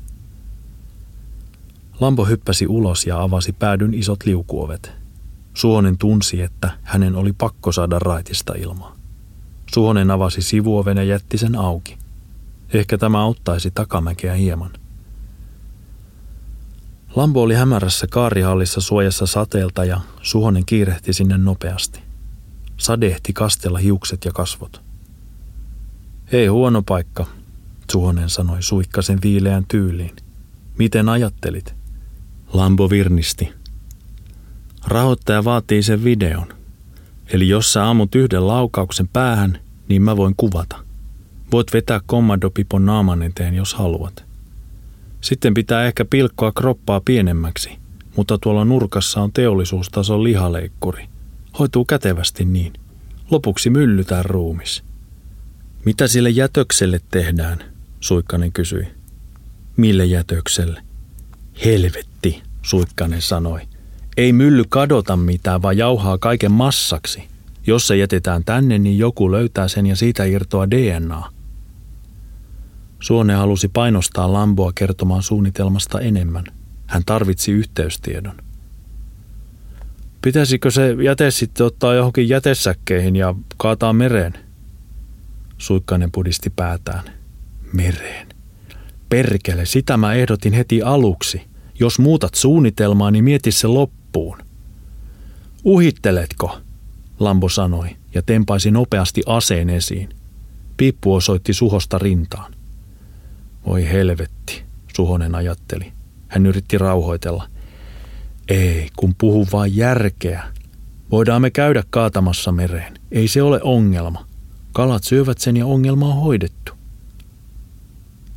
Lampo 2.02 2.24
hyppäsi 2.24 2.66
ulos 2.66 3.06
ja 3.06 3.22
avasi 3.22 3.52
päädyn 3.52 3.94
isot 3.94 4.24
liukuovet. 4.24 4.92
Suonen 5.54 5.98
tunsi, 5.98 6.42
että 6.42 6.70
hänen 6.82 7.16
oli 7.16 7.32
pakko 7.32 7.72
saada 7.72 7.98
raitista 7.98 8.54
ilmaa. 8.54 8.96
Suhonen 9.74 10.10
avasi 10.10 10.42
sivuoven 10.42 10.96
ja 10.96 11.04
jätti 11.04 11.38
sen 11.38 11.56
auki. 11.56 11.98
Ehkä 12.72 12.98
tämä 12.98 13.22
auttaisi 13.22 13.70
takamäkeä 13.70 14.34
hieman. 14.34 14.70
Lambo 17.16 17.42
oli 17.42 17.54
hämärässä 17.54 18.06
kaarihallissa 18.10 18.80
suojassa 18.80 19.26
sateelta 19.26 19.84
ja 19.84 20.00
Suhonen 20.22 20.66
kiirehti 20.66 21.12
sinne 21.12 21.38
nopeasti. 21.38 22.00
Sadehti 22.76 23.32
kastella 23.32 23.78
hiukset 23.78 24.24
ja 24.24 24.32
kasvot. 24.32 24.82
Ei 26.32 26.46
huono 26.46 26.82
paikka, 26.82 27.26
Suhonen 27.92 28.30
sanoi 28.30 28.62
suikkasen 28.62 29.18
viileän 29.22 29.64
tyyliin. 29.68 30.16
Miten 30.78 31.08
ajattelit? 31.08 31.81
Lambo 32.52 32.90
virnisti. 32.90 33.52
Rahoittaja 34.86 35.44
vaatii 35.44 35.82
sen 35.82 36.04
videon– 36.04 36.46
Eli 37.32 37.48
jos 37.48 37.72
sä 37.72 37.90
ammut 37.90 38.14
yhden 38.14 38.46
laukauksen 38.46 39.08
päähän, 39.08 39.58
niin 39.88 40.02
mä 40.02 40.16
voin 40.16 40.34
kuvata. 40.36 40.76
Voit 41.52 41.72
vetää 41.72 42.00
kommandopipon 42.06 42.86
naaman 42.86 43.22
eteen, 43.22 43.54
jos 43.54 43.74
haluat. 43.74 44.24
Sitten 45.20 45.54
pitää 45.54 45.86
ehkä 45.86 46.04
pilkkoa 46.04 46.52
kroppaa 46.52 47.00
pienemmäksi, 47.04 47.78
mutta 48.16 48.38
tuolla 48.38 48.64
nurkassa 48.64 49.20
on 49.20 49.32
teollisuustason 49.32 50.24
lihaleikkuri. 50.24 51.08
Hoituu 51.58 51.84
kätevästi 51.84 52.44
niin. 52.44 52.72
Lopuksi 53.30 53.70
myllytään 53.70 54.24
ruumis. 54.24 54.84
Mitä 55.84 56.08
sille 56.08 56.30
jätökselle 56.30 57.00
tehdään? 57.10 57.58
Suikkanen 58.00 58.52
kysyi. 58.52 58.86
Mille 59.76 60.04
jätökselle? 60.04 60.82
Helvetti, 61.64 62.11
Suikkanen 62.62 63.22
sanoi. 63.22 63.60
Ei 64.16 64.32
mylly 64.32 64.64
kadota 64.68 65.16
mitään, 65.16 65.62
vaan 65.62 65.76
jauhaa 65.76 66.18
kaiken 66.18 66.52
massaksi. 66.52 67.28
Jos 67.66 67.86
se 67.86 67.96
jätetään 67.96 68.44
tänne, 68.44 68.78
niin 68.78 68.98
joku 68.98 69.32
löytää 69.32 69.68
sen 69.68 69.86
ja 69.86 69.96
siitä 69.96 70.24
irtoaa 70.24 70.70
DNA. 70.70 71.32
Suone 73.00 73.34
halusi 73.34 73.68
painostaa 73.68 74.32
Lamboa 74.32 74.72
kertomaan 74.74 75.22
suunnitelmasta 75.22 76.00
enemmän. 76.00 76.44
Hän 76.86 77.02
tarvitsi 77.06 77.52
yhteystiedon. 77.52 78.36
Pitäisikö 80.22 80.70
se 80.70 80.96
jäte 81.02 81.30
sitten 81.30 81.66
ottaa 81.66 81.94
johonkin 81.94 82.28
jätesäkkeihin 82.28 83.16
ja 83.16 83.34
kaataa 83.56 83.92
mereen? 83.92 84.32
Suikkainen 85.58 86.12
pudisti 86.12 86.50
päätään. 86.50 87.04
Mereen. 87.72 88.26
Perkele, 89.08 89.66
sitä 89.66 89.96
mä 89.96 90.14
ehdotin 90.14 90.52
heti 90.52 90.82
aluksi. 90.82 91.51
Jos 91.82 91.98
muutat 91.98 92.34
suunnitelmaa, 92.34 93.10
niin 93.10 93.24
mieti 93.24 93.52
se 93.52 93.66
loppuun. 93.66 94.38
Uhitteletko? 95.64 96.58
Lambo 97.18 97.48
sanoi 97.48 97.96
ja 98.14 98.22
tempaisi 98.22 98.70
nopeasti 98.70 99.22
aseen 99.26 99.70
esiin. 99.70 100.08
Piippu 100.76 101.14
osoitti 101.14 101.54
Suhosta 101.54 101.98
rintaan. 101.98 102.54
Voi 103.66 103.88
helvetti, 103.88 104.62
Suhonen 104.96 105.34
ajatteli. 105.34 105.92
Hän 106.28 106.46
yritti 106.46 106.78
rauhoitella. 106.78 107.48
Ei, 108.48 108.88
kun 108.96 109.14
puhu 109.18 109.46
vain 109.52 109.76
järkeä. 109.76 110.44
Voidaan 111.10 111.42
me 111.42 111.50
käydä 111.50 111.82
kaatamassa 111.90 112.52
mereen. 112.52 112.94
Ei 113.10 113.28
se 113.28 113.42
ole 113.42 113.60
ongelma. 113.62 114.26
Kalat 114.72 115.04
syövät 115.04 115.38
sen 115.38 115.56
ja 115.56 115.66
ongelma 115.66 116.08
on 116.08 116.20
hoidettu. 116.20 116.72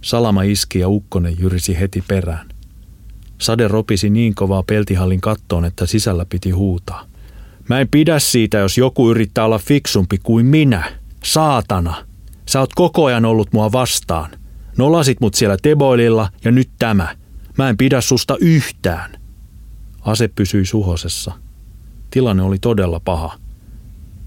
Salama 0.02 0.44
iski 0.44 0.80
ja 0.80 0.90
ukkonen 0.90 1.36
jyrisi 1.40 1.80
heti 1.80 2.04
perään. 2.08 2.55
Sade 3.38 3.68
ropisi 3.68 4.10
niin 4.10 4.36
kovaa 4.36 4.64
peltihallin 4.64 5.22
kattoon, 5.22 5.66
että 5.66 5.86
sisällä 5.86 6.26
piti 6.30 6.52
huutaa. 6.52 7.06
Mä 7.70 7.80
en 7.80 7.88
pidä 7.88 8.20
siitä, 8.20 8.58
jos 8.58 8.78
joku 8.78 9.12
yrittää 9.12 9.46
olla 9.46 9.60
fiksumpi 9.60 10.18
kuin 10.24 10.46
minä. 10.46 10.92
Saatana! 11.24 12.06
Sä 12.46 12.60
oot 12.60 12.74
koko 12.74 13.06
ajan 13.06 13.26
ollut 13.26 13.54
mua 13.54 13.72
vastaan. 13.72 14.32
Nolasit 14.78 15.22
mut 15.22 15.34
siellä 15.34 15.58
teboililla 15.62 16.30
ja 16.44 16.52
nyt 16.52 16.70
tämä. 16.80 17.16
Mä 17.58 17.70
en 17.70 17.78
pidä 17.78 18.02
susta 18.02 18.38
yhtään. 18.40 19.12
Ase 20.02 20.28
pysyi 20.28 20.66
Suhosessa. 20.66 21.34
Tilanne 22.12 22.44
oli 22.44 22.58
todella 22.60 23.00
paha. 23.00 23.38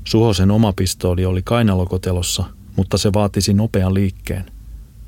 Suhosen 0.04 0.50
oma 0.50 0.72
pistooli 0.72 1.24
oli 1.24 1.42
kainalokotelossa, 1.42 2.44
mutta 2.76 2.98
se 2.98 3.12
vaatisi 3.12 3.54
nopean 3.54 3.94
liikkeen. 3.94 4.44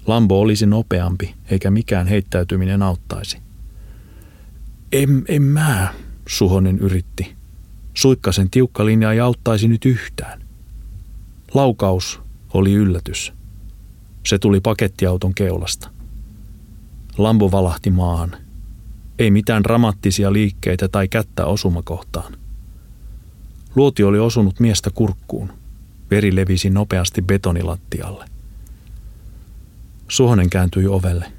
Lambo 0.06 0.40
olisi 0.40 0.66
nopeampi, 0.66 1.34
eikä 1.50 1.70
mikään 1.70 2.06
heittäytyminen 2.06 2.82
auttaisi. 2.82 3.49
En, 4.92 5.24
en 5.28 5.42
mä, 5.42 5.94
Suhonen 6.28 6.78
yritti. 6.78 7.36
Suikkasen 7.94 8.50
tiukka 8.50 8.86
linja 8.86 9.12
ei 9.12 9.20
auttaisi 9.20 9.68
nyt 9.68 9.84
yhtään. 9.84 10.42
Laukaus 11.54 12.20
oli 12.54 12.72
yllätys. 12.72 13.32
Se 14.26 14.38
tuli 14.38 14.60
pakettiauton 14.60 15.34
keulasta. 15.34 15.90
Lambo 17.18 17.50
valahti 17.50 17.90
maahan. 17.90 18.36
Ei 19.18 19.30
mitään 19.30 19.64
dramaattisia 19.64 20.32
liikkeitä 20.32 20.88
tai 20.88 21.08
kättä 21.08 21.46
osumakohtaan. 21.46 22.36
Luoti 23.76 24.04
oli 24.04 24.18
osunut 24.18 24.60
miestä 24.60 24.90
kurkkuun. 24.94 25.52
Veri 26.10 26.36
levisi 26.36 26.70
nopeasti 26.70 27.22
betonilattialle. 27.22 28.24
Suhonen 30.08 30.50
kääntyi 30.50 30.86
ovelle. 30.86 31.32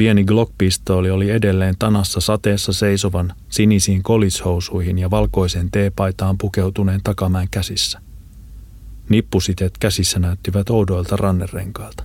Pieni 0.00 0.24
Glock-pistooli 0.24 1.10
oli 1.10 1.30
edelleen 1.30 1.74
tanassa 1.78 2.20
sateessa 2.20 2.72
seisovan 2.72 3.32
sinisiin 3.48 4.02
kolishousuihin 4.02 4.98
ja 4.98 5.10
valkoiseen 5.10 5.70
teepaitaan 5.70 6.38
pukeutuneen 6.38 7.00
takamäen 7.04 7.48
käsissä. 7.50 8.00
Nippusiteet 9.08 9.78
käsissä 9.78 10.18
näyttivät 10.18 10.70
oudoilta 10.70 11.16
rannerenkailta. 11.16 12.04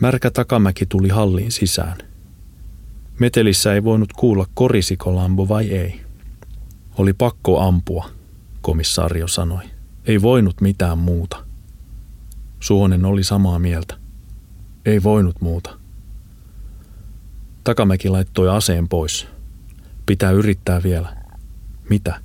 Märkä 0.00 0.30
takamäki 0.30 0.86
tuli 0.86 1.08
halliin 1.08 1.52
sisään. 1.52 1.98
Metelissä 3.18 3.74
ei 3.74 3.84
voinut 3.84 4.12
kuulla 4.12 4.46
korisiko 4.54 5.16
Lambo 5.16 5.48
vai 5.48 5.70
ei. 5.70 6.00
Oli 6.98 7.12
pakko 7.12 7.60
ampua, 7.60 8.10
komissaario 8.60 9.28
sanoi. 9.28 9.64
Ei 10.06 10.22
voinut 10.22 10.60
mitään 10.60 10.98
muuta. 10.98 11.44
Suonen 12.60 13.04
oli 13.04 13.24
samaa 13.24 13.58
mieltä. 13.58 13.96
Ei 14.84 15.02
voinut 15.02 15.40
muuta. 15.40 15.81
Takamäki 17.64 18.08
laittoi 18.08 18.48
aseen 18.48 18.88
pois. 18.88 19.26
Pitää 20.06 20.30
yrittää 20.30 20.82
vielä. 20.82 21.16
Mitä? 21.90 22.20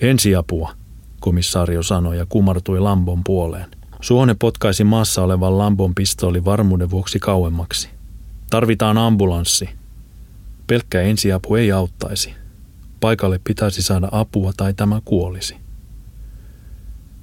Ensiapua, 0.00 0.74
komissaario 1.20 1.82
sanoi 1.82 2.18
ja 2.18 2.26
kumartui 2.28 2.80
Lambon 2.80 3.24
puoleen. 3.24 3.66
Suone 4.00 4.36
potkaisi 4.38 4.84
maassa 4.84 5.22
olevan 5.22 5.58
Lambon 5.58 5.94
pistooli 5.94 6.44
varmuuden 6.44 6.90
vuoksi 6.90 7.18
kauemmaksi. 7.18 7.88
Tarvitaan 8.50 8.98
ambulanssi. 8.98 9.68
Pelkkä 10.66 11.00
ensiapu 11.00 11.54
ei 11.54 11.72
auttaisi. 11.72 12.34
Paikalle 13.00 13.40
pitäisi 13.44 13.82
saada 13.82 14.08
apua 14.12 14.52
tai 14.56 14.74
tämä 14.74 15.00
kuolisi. 15.04 15.56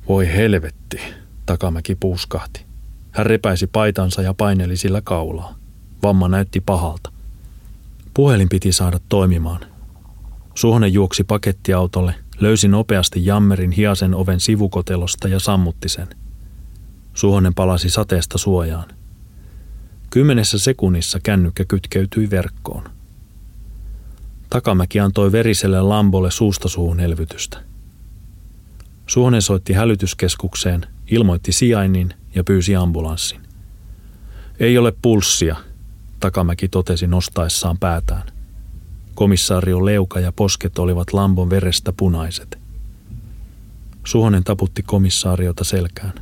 Voi 0.07 0.27
helvetti, 0.27 0.99
Takamäki 1.45 1.95
puuskahti. 1.95 2.65
Hän 3.11 3.25
repäisi 3.25 3.67
paitansa 3.67 4.21
ja 4.21 4.33
paineli 4.33 4.77
sillä 4.77 5.01
kaulaa. 5.01 5.55
Vamma 6.03 6.27
näytti 6.27 6.61
pahalta. 6.61 7.16
Puhelin 8.17 8.49
piti 8.49 8.71
saada 8.71 8.99
toimimaan. 9.09 9.61
Suhonen 10.55 10.93
juoksi 10.93 11.23
pakettiautolle, 11.23 12.15
löysi 12.39 12.67
nopeasti 12.67 13.25
jammerin 13.25 13.71
hiasen 13.71 14.15
oven 14.15 14.39
sivukotelosta 14.39 15.27
ja 15.27 15.39
sammutti 15.39 15.89
sen. 15.89 16.07
Suhonen 17.13 17.53
palasi 17.53 17.89
sateesta 17.89 18.37
suojaan. 18.37 18.89
Kymmenessä 20.09 20.59
sekunnissa 20.59 21.19
kännykkä 21.23 21.65
kytkeytyi 21.65 22.29
verkkoon. 22.29 22.83
Takamäki 24.49 24.99
antoi 24.99 25.31
veriselle 25.31 25.81
Lambolle 25.81 26.31
suusta 26.31 26.67
suuhun 26.67 26.99
elvytystä. 26.99 27.57
Suhonen 29.07 29.41
soitti 29.41 29.73
hälytyskeskukseen, 29.73 30.85
ilmoitti 31.11 31.51
sijainnin 31.51 32.13
ja 32.35 32.43
pyysi 32.43 32.75
ambulanssin. 32.75 33.41
Ei 34.59 34.77
ole 34.77 34.93
pulssia, 35.01 35.55
Takamäki 36.19 36.67
totesi 36.67 37.07
nostaessaan 37.07 37.77
päätään. 37.77 38.23
Komissaario 39.15 39.85
leuka 39.85 40.19
ja 40.19 40.31
posket 40.31 40.79
olivat 40.79 41.13
Lambon 41.13 41.49
verestä 41.49 41.93
punaiset. 41.97 42.57
Suhonen 44.03 44.43
taputti 44.43 44.83
komissaariota 44.83 45.63
selkään. 45.63 46.13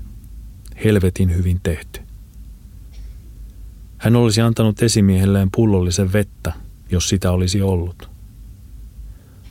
Helvetin 0.84 1.36
hyvin 1.36 1.60
tehty. 1.64 2.02
Hän 3.98 4.16
olisi 4.16 4.42
antanut 4.42 4.84
esimiehelleen 4.84 5.50
pullollisen 5.52 6.14
vettä, 6.14 6.54
jos 6.92 7.10
sitä 7.10 7.32
olisi 7.32 7.62
ollut. 7.62 8.10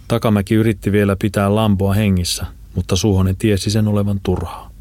Takamäki 0.09 0.55
yritti 0.55 0.93
vielä 0.93 1.17
pitää 1.17 1.55
Lamboa 1.55 1.95
hengissä, 1.95 2.47
mutta 2.75 2.97
Suhonen 2.97 3.37
tiesi 3.37 3.71
sen 3.71 3.89
olevan 3.89 4.21
turhaa. 4.23 4.74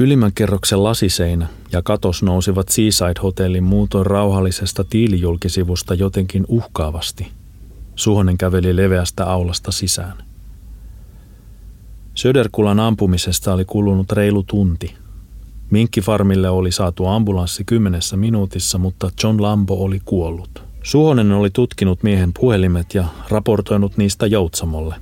Ylimmän 0.00 0.32
kerroksen 0.34 0.84
lasiseinä 0.84 1.46
ja 1.72 1.82
katos 1.82 2.22
nousivat 2.22 2.68
Seaside-hotellin 2.68 3.64
muutoin 3.64 4.06
rauhallisesta 4.06 4.84
tiilijulkisivusta 4.84 5.94
jotenkin 5.94 6.44
uhkaavasti. 6.48 7.26
Suhonen 7.96 8.38
käveli 8.38 8.76
leveästä 8.76 9.26
aulasta 9.26 9.72
sisään. 9.72 10.16
Söderkulan 12.14 12.80
ampumisesta 12.80 13.54
oli 13.54 13.64
kulunut 13.64 14.12
reilu 14.12 14.42
tunti. 14.42 14.94
Minkkifarmille 15.70 16.50
oli 16.50 16.72
saatu 16.72 17.06
ambulanssi 17.06 17.64
kymmenessä 17.64 18.16
minuutissa, 18.16 18.78
mutta 18.78 19.10
John 19.24 19.42
Lambo 19.42 19.74
oli 19.74 20.00
kuollut. 20.04 20.62
Suhonen 20.82 21.32
oli 21.32 21.50
tutkinut 21.50 22.02
miehen 22.02 22.32
puhelimet 22.40 22.94
ja 22.94 23.04
raportoinut 23.28 23.96
niistä 23.96 24.26
Joutsamolle. 24.26 24.94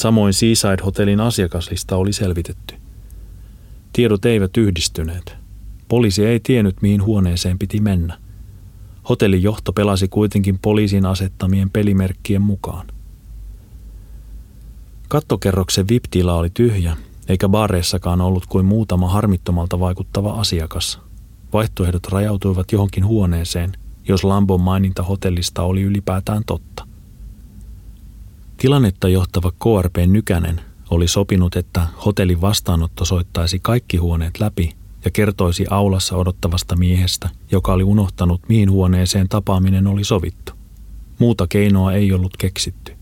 Samoin 0.00 0.32
Seaside-hotellin 0.32 1.20
asiakaslista 1.20 1.96
oli 1.96 2.12
selvitetty. 2.12 2.79
Tiedot 3.92 4.24
eivät 4.24 4.56
yhdistyneet. 4.56 5.36
Poliisi 5.88 6.26
ei 6.26 6.40
tiennyt, 6.40 6.82
mihin 6.82 7.04
huoneeseen 7.04 7.58
piti 7.58 7.80
mennä. 7.80 8.18
Hotellin 9.08 9.42
johto 9.42 9.72
pelasi 9.72 10.08
kuitenkin 10.08 10.58
poliisin 10.58 11.06
asettamien 11.06 11.70
pelimerkkien 11.70 12.42
mukaan. 12.42 12.86
Kattokerroksen 15.08 15.88
VIP-tila 15.88 16.34
oli 16.34 16.50
tyhjä, 16.50 16.96
eikä 17.28 17.48
baareissakaan 17.48 18.20
ollut 18.20 18.46
kuin 18.46 18.66
muutama 18.66 19.08
harmittomalta 19.08 19.80
vaikuttava 19.80 20.32
asiakas. 20.32 21.00
Vaihtoehdot 21.52 22.06
rajautuivat 22.08 22.72
johonkin 22.72 23.06
huoneeseen, 23.06 23.72
jos 24.08 24.24
Lambon 24.24 24.60
maininta 24.60 25.02
hotellista 25.02 25.62
oli 25.62 25.82
ylipäätään 25.82 26.42
totta. 26.46 26.86
Tilannetta 28.56 29.08
johtava 29.08 29.50
KRP 29.50 29.96
Nykänen 30.06 30.60
oli 30.90 31.08
sopinut, 31.08 31.56
että 31.56 31.86
hotellin 32.06 32.40
vastaanotto 32.40 33.04
soittaisi 33.04 33.58
kaikki 33.58 33.96
huoneet 33.96 34.40
läpi 34.40 34.72
ja 35.04 35.10
kertoisi 35.10 35.66
aulassa 35.70 36.16
odottavasta 36.16 36.76
miehestä, 36.76 37.30
joka 37.50 37.72
oli 37.72 37.84
unohtanut, 37.84 38.40
mihin 38.48 38.70
huoneeseen 38.70 39.28
tapaaminen 39.28 39.86
oli 39.86 40.04
sovittu. 40.04 40.52
Muuta 41.18 41.46
keinoa 41.46 41.92
ei 41.92 42.12
ollut 42.12 42.36
keksitty. 42.36 42.92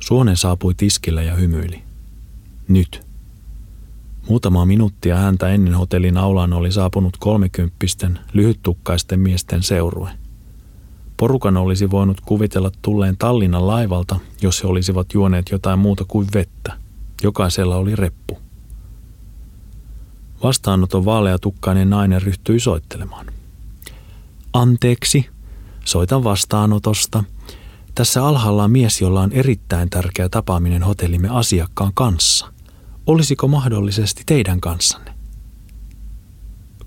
Suonen 0.00 0.36
saapui 0.36 0.74
tiskillä 0.74 1.22
ja 1.22 1.34
hymyili. 1.34 1.82
Nyt. 2.68 3.06
Muutama 4.28 4.66
minuuttia 4.66 5.16
häntä 5.16 5.48
ennen 5.48 5.74
hotellin 5.74 6.16
aulaan 6.16 6.52
oli 6.52 6.72
saapunut 6.72 7.16
kolmekymppisten, 7.16 8.18
lyhyttukkaisten 8.32 9.20
miesten 9.20 9.62
seurue. 9.62 10.10
Porukan 11.22 11.56
olisi 11.56 11.90
voinut 11.90 12.20
kuvitella 12.20 12.70
tulleen 12.82 13.16
Tallinnan 13.16 13.66
laivalta, 13.66 14.20
jos 14.40 14.62
he 14.62 14.68
olisivat 14.68 15.06
juoneet 15.14 15.50
jotain 15.50 15.78
muuta 15.78 16.04
kuin 16.08 16.28
vettä. 16.34 16.72
Jokaisella 17.22 17.76
oli 17.76 17.96
reppu. 17.96 18.38
Vastaanoton 20.42 21.04
vaaleatukkainen 21.04 21.90
nainen 21.90 22.22
ryhtyi 22.22 22.60
soittelemaan. 22.60 23.26
Anteeksi, 24.52 25.28
soitan 25.84 26.24
vastaanotosta. 26.24 27.24
Tässä 27.94 28.26
alhaalla 28.26 28.64
on 28.64 28.70
mies, 28.70 29.00
jolla 29.00 29.20
on 29.20 29.32
erittäin 29.32 29.90
tärkeä 29.90 30.28
tapaaminen 30.28 30.82
hotellimme 30.82 31.28
asiakkaan 31.28 31.92
kanssa. 31.94 32.52
Olisiko 33.06 33.48
mahdollisesti 33.48 34.22
teidän 34.26 34.60
kanssanne? 34.60 35.14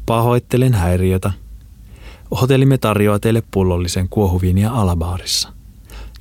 Pahoittelen 0.05 0.73
häiriötä. 0.73 1.44
Hotellimme 2.31 2.77
tarjoaa 2.77 3.19
teille 3.19 3.43
pullollisen 3.51 4.09
kuohuviinia 4.09 4.71
alabaarissa. 4.71 5.53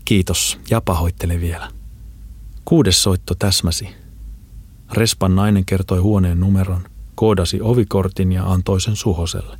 Kiitos 0.04 0.58
ja 0.70 0.80
pahoittelen 0.80 1.40
vielä. 1.40 1.70
Kuudes 2.64 3.02
soitto 3.02 3.34
täsmäsi. 3.34 3.88
Respan 4.92 5.36
nainen 5.36 5.64
kertoi 5.64 5.98
huoneen 5.98 6.40
numeron, 6.40 6.84
koodasi 7.14 7.60
ovikortin 7.60 8.32
ja 8.32 8.52
antoi 8.52 8.80
sen 8.80 8.96
Suhoselle. 8.96 9.58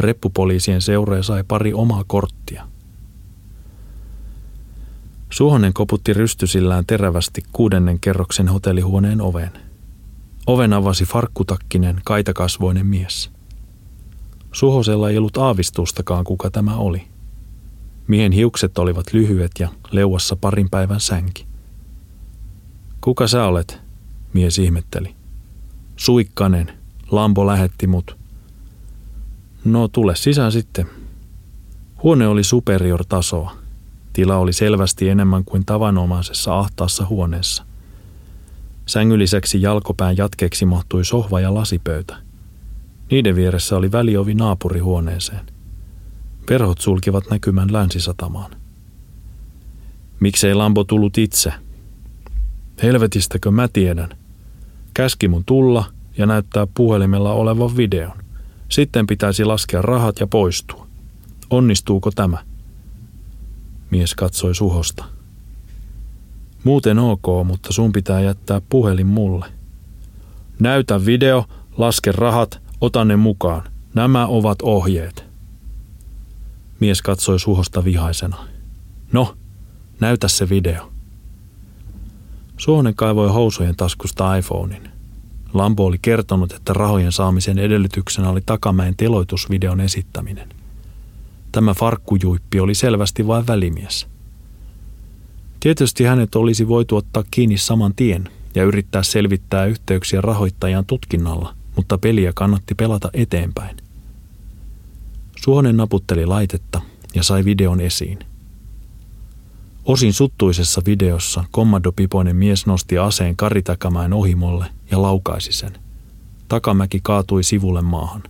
Reppupoliisien 0.00 0.82
seuraaja 0.82 1.22
sai 1.22 1.44
pari 1.48 1.72
omaa 1.72 2.04
korttia. 2.06 2.68
Suhonen 5.30 5.72
koputti 5.72 6.12
rystysillään 6.12 6.86
terävästi 6.86 7.42
kuudennen 7.52 8.00
kerroksen 8.00 8.48
hotellihuoneen 8.48 9.20
oven. 9.20 9.50
Oven 10.46 10.72
avasi 10.72 11.04
farkkutakkinen, 11.04 12.00
kaitakasvoinen 12.04 12.86
mies. 12.86 13.37
Suhosella 14.58 15.10
ei 15.10 15.18
ollut 15.18 15.36
aavistustakaan, 15.36 16.24
kuka 16.24 16.50
tämä 16.50 16.76
oli. 16.76 17.08
Miehen 18.06 18.32
hiukset 18.32 18.78
olivat 18.78 19.12
lyhyet 19.12 19.50
ja 19.58 19.68
leuassa 19.90 20.36
parin 20.36 20.70
päivän 20.70 21.00
sänki. 21.00 21.46
Kuka 23.00 23.28
sä 23.28 23.44
olet? 23.44 23.80
Mies 24.32 24.58
ihmetteli. 24.58 25.14
Suikkanen. 25.96 26.72
Lampo 27.10 27.46
lähetti 27.46 27.86
mut. 27.86 28.16
No 29.64 29.88
tule 29.88 30.16
sisään 30.16 30.52
sitten. 30.52 30.86
Huone 32.02 32.26
oli 32.28 32.44
superior 32.44 33.04
tasoa. 33.08 33.52
Tila 34.12 34.36
oli 34.36 34.52
selvästi 34.52 35.08
enemmän 35.08 35.44
kuin 35.44 35.64
tavanomaisessa 35.66 36.58
ahtaassa 36.58 37.06
huoneessa. 37.06 37.64
Sängyn 38.86 39.18
lisäksi 39.18 39.62
jalkopään 39.62 40.16
jatkeeksi 40.16 40.66
mahtui 40.66 41.04
sohva 41.04 41.40
ja 41.40 41.54
lasipöytä. 41.54 42.27
Niiden 43.10 43.36
vieressä 43.36 43.76
oli 43.76 43.92
väliovi 43.92 44.34
naapurihuoneeseen. 44.34 45.46
Verhot 46.50 46.78
sulkivat 46.80 47.24
näkymän 47.30 47.72
länsisatamaan. 47.72 48.50
Miksei 50.20 50.54
Lambo 50.54 50.84
tullut 50.84 51.18
itse? 51.18 51.52
Helvetistäkö 52.82 53.50
mä 53.50 53.68
tiedän? 53.68 54.08
Käski 54.94 55.28
mun 55.28 55.44
tulla 55.44 55.84
ja 56.18 56.26
näyttää 56.26 56.66
puhelimella 56.74 57.32
olevan 57.32 57.76
videon. 57.76 58.18
Sitten 58.68 59.06
pitäisi 59.06 59.44
laskea 59.44 59.82
rahat 59.82 60.20
ja 60.20 60.26
poistua. 60.26 60.86
Onnistuuko 61.50 62.10
tämä? 62.10 62.38
Mies 63.90 64.14
katsoi 64.14 64.54
suhosta. 64.54 65.04
Muuten 66.64 66.98
ok, 66.98 67.26
mutta 67.44 67.72
sun 67.72 67.92
pitää 67.92 68.20
jättää 68.20 68.60
puhelin 68.68 69.06
mulle. 69.06 69.46
Näytä 70.58 71.06
video, 71.06 71.44
laske 71.76 72.12
rahat, 72.12 72.60
ota 72.80 73.04
ne 73.04 73.16
mukaan. 73.16 73.62
Nämä 73.94 74.26
ovat 74.26 74.62
ohjeet. 74.62 75.24
Mies 76.80 77.02
katsoi 77.02 77.40
suhosta 77.40 77.84
vihaisena. 77.84 78.36
No, 79.12 79.34
näytä 80.00 80.28
se 80.28 80.48
video. 80.48 80.92
Suonen 82.56 82.94
kaivoi 82.94 83.28
housujen 83.28 83.76
taskusta 83.76 84.36
iPhonein. 84.36 84.88
Lampo 85.54 85.86
oli 85.86 85.98
kertonut, 86.02 86.52
että 86.52 86.72
rahojen 86.72 87.12
saamisen 87.12 87.58
edellytyksenä 87.58 88.30
oli 88.30 88.40
takamäen 88.46 88.96
teloitusvideon 88.96 89.80
esittäminen. 89.80 90.48
Tämä 91.52 91.74
farkkujuippi 91.74 92.60
oli 92.60 92.74
selvästi 92.74 93.26
vain 93.26 93.46
välimies. 93.46 94.06
Tietysti 95.60 96.04
hänet 96.04 96.34
olisi 96.34 96.68
voitu 96.68 96.96
ottaa 96.96 97.24
kiinni 97.30 97.58
saman 97.58 97.94
tien 97.94 98.28
ja 98.54 98.64
yrittää 98.64 99.02
selvittää 99.02 99.64
yhteyksiä 99.64 100.20
rahoittajan 100.20 100.86
tutkinnalla, 100.86 101.54
mutta 101.78 101.98
peliä 101.98 102.32
kannatti 102.34 102.74
pelata 102.74 103.10
eteenpäin. 103.12 103.76
Suonen 105.36 105.76
naputteli 105.76 106.26
laitetta 106.26 106.80
ja 107.14 107.22
sai 107.22 107.44
videon 107.44 107.80
esiin. 107.80 108.18
Osin 109.84 110.12
suttuisessa 110.12 110.82
videossa 110.86 111.44
kommandopipoinen 111.50 112.36
mies 112.36 112.66
nosti 112.66 112.98
aseen 112.98 113.36
karitakamäen 113.36 114.12
ohimolle 114.12 114.66
ja 114.90 115.02
laukaisi 115.02 115.52
sen. 115.52 115.72
Takamäki 116.48 117.00
kaatui 117.02 117.42
sivulle 117.42 117.82
maahan. 117.82 118.22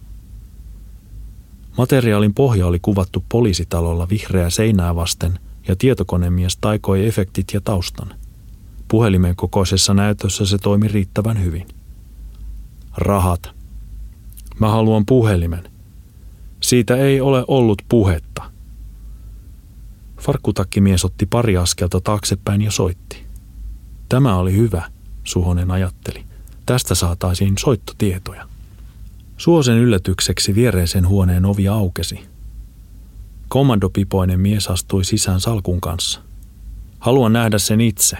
Materiaalin 1.79 2.35
pohja 2.35 2.67
oli 2.67 2.79
kuvattu 2.83 3.25
poliisitalolla 3.29 4.09
vihreää 4.09 4.51
seinää 4.51 4.95
vasten 4.95 5.39
ja 5.69 5.77
tietokonemies 5.77 6.57
taikoi 6.57 7.07
efektit 7.07 7.47
ja 7.55 7.61
taustan. 7.61 8.15
Puhelimen 8.89 9.37
kokoisessa 9.37 9.95
näytössä 9.95 10.47
se 10.47 10.59
toimi 10.59 10.89
riittävän 10.89 11.43
hyvin. 11.43 11.78
Rahat. 12.99 13.51
Mä 14.61 14.69
haluan 14.71 15.07
puhelimen. 15.07 15.71
Siitä 16.61 16.97
ei 16.97 17.21
ole 17.21 17.45
ollut 17.49 17.83
puhetta. 17.89 18.43
Farkkutakkimies 20.21 21.05
otti 21.05 21.27
pari 21.27 21.57
askelta 21.57 22.01
taaksepäin 22.01 22.63
ja 22.63 22.71
soitti. 22.71 23.27
Tämä 24.09 24.37
oli 24.37 24.53
hyvä, 24.53 24.91
Suhonen 25.25 25.71
ajatteli. 25.71 26.25
Tästä 26.67 26.95
saataisiin 26.95 27.55
soittotietoja. 27.59 28.49
Suosen 29.37 29.79
yllätykseksi 29.79 30.55
viereisen 30.55 31.09
huoneen 31.09 31.45
ovi 31.45 31.69
aukesi. 31.69 32.21
Kommandopipoinen 33.49 34.41
mies 34.41 34.69
astui 34.69 35.05
sisään 35.05 35.41
salkun 35.41 35.81
kanssa. 35.81 36.21
Haluan 36.99 37.33
nähdä 37.33 37.59
sen 37.59 37.81
itse. 37.81 38.17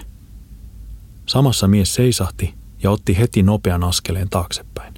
Samassa 1.25 1.67
mies 1.67 1.95
seisahti 1.95 2.58
ja 2.83 2.91
otti 2.91 3.17
heti 3.17 3.43
nopean 3.43 3.83
askeleen 3.83 4.29
taaksepäin. 4.29 4.93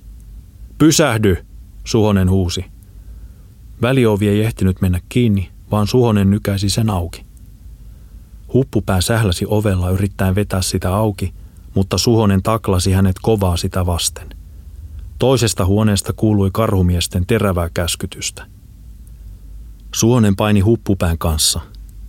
Pysähdy, 0.77 1.45
Suhonen 1.83 2.29
huusi. 2.29 2.65
Väliovi 3.81 4.27
ei 4.27 4.41
ehtinyt 4.41 4.81
mennä 4.81 4.99
kiinni, 5.09 5.51
vaan 5.71 5.87
Suhonen 5.87 6.29
nykäisi 6.29 6.69
sen 6.69 6.89
auki. 6.89 7.25
Huppupää 8.53 9.01
sähläsi 9.01 9.45
ovella 9.47 9.89
yrittäen 9.89 10.35
vetää 10.35 10.61
sitä 10.61 10.95
auki, 10.95 11.33
mutta 11.75 11.97
Suhonen 11.97 12.43
taklasi 12.43 12.91
hänet 12.91 13.15
kovaa 13.21 13.57
sitä 13.57 13.85
vasten. 13.85 14.29
Toisesta 15.19 15.65
huoneesta 15.65 16.13
kuului 16.13 16.49
karhumiesten 16.53 17.25
terävää 17.25 17.69
käskytystä. 17.73 18.45
Suhonen 19.95 20.35
paini 20.35 20.59
huppupään 20.59 21.17
kanssa. 21.17 21.61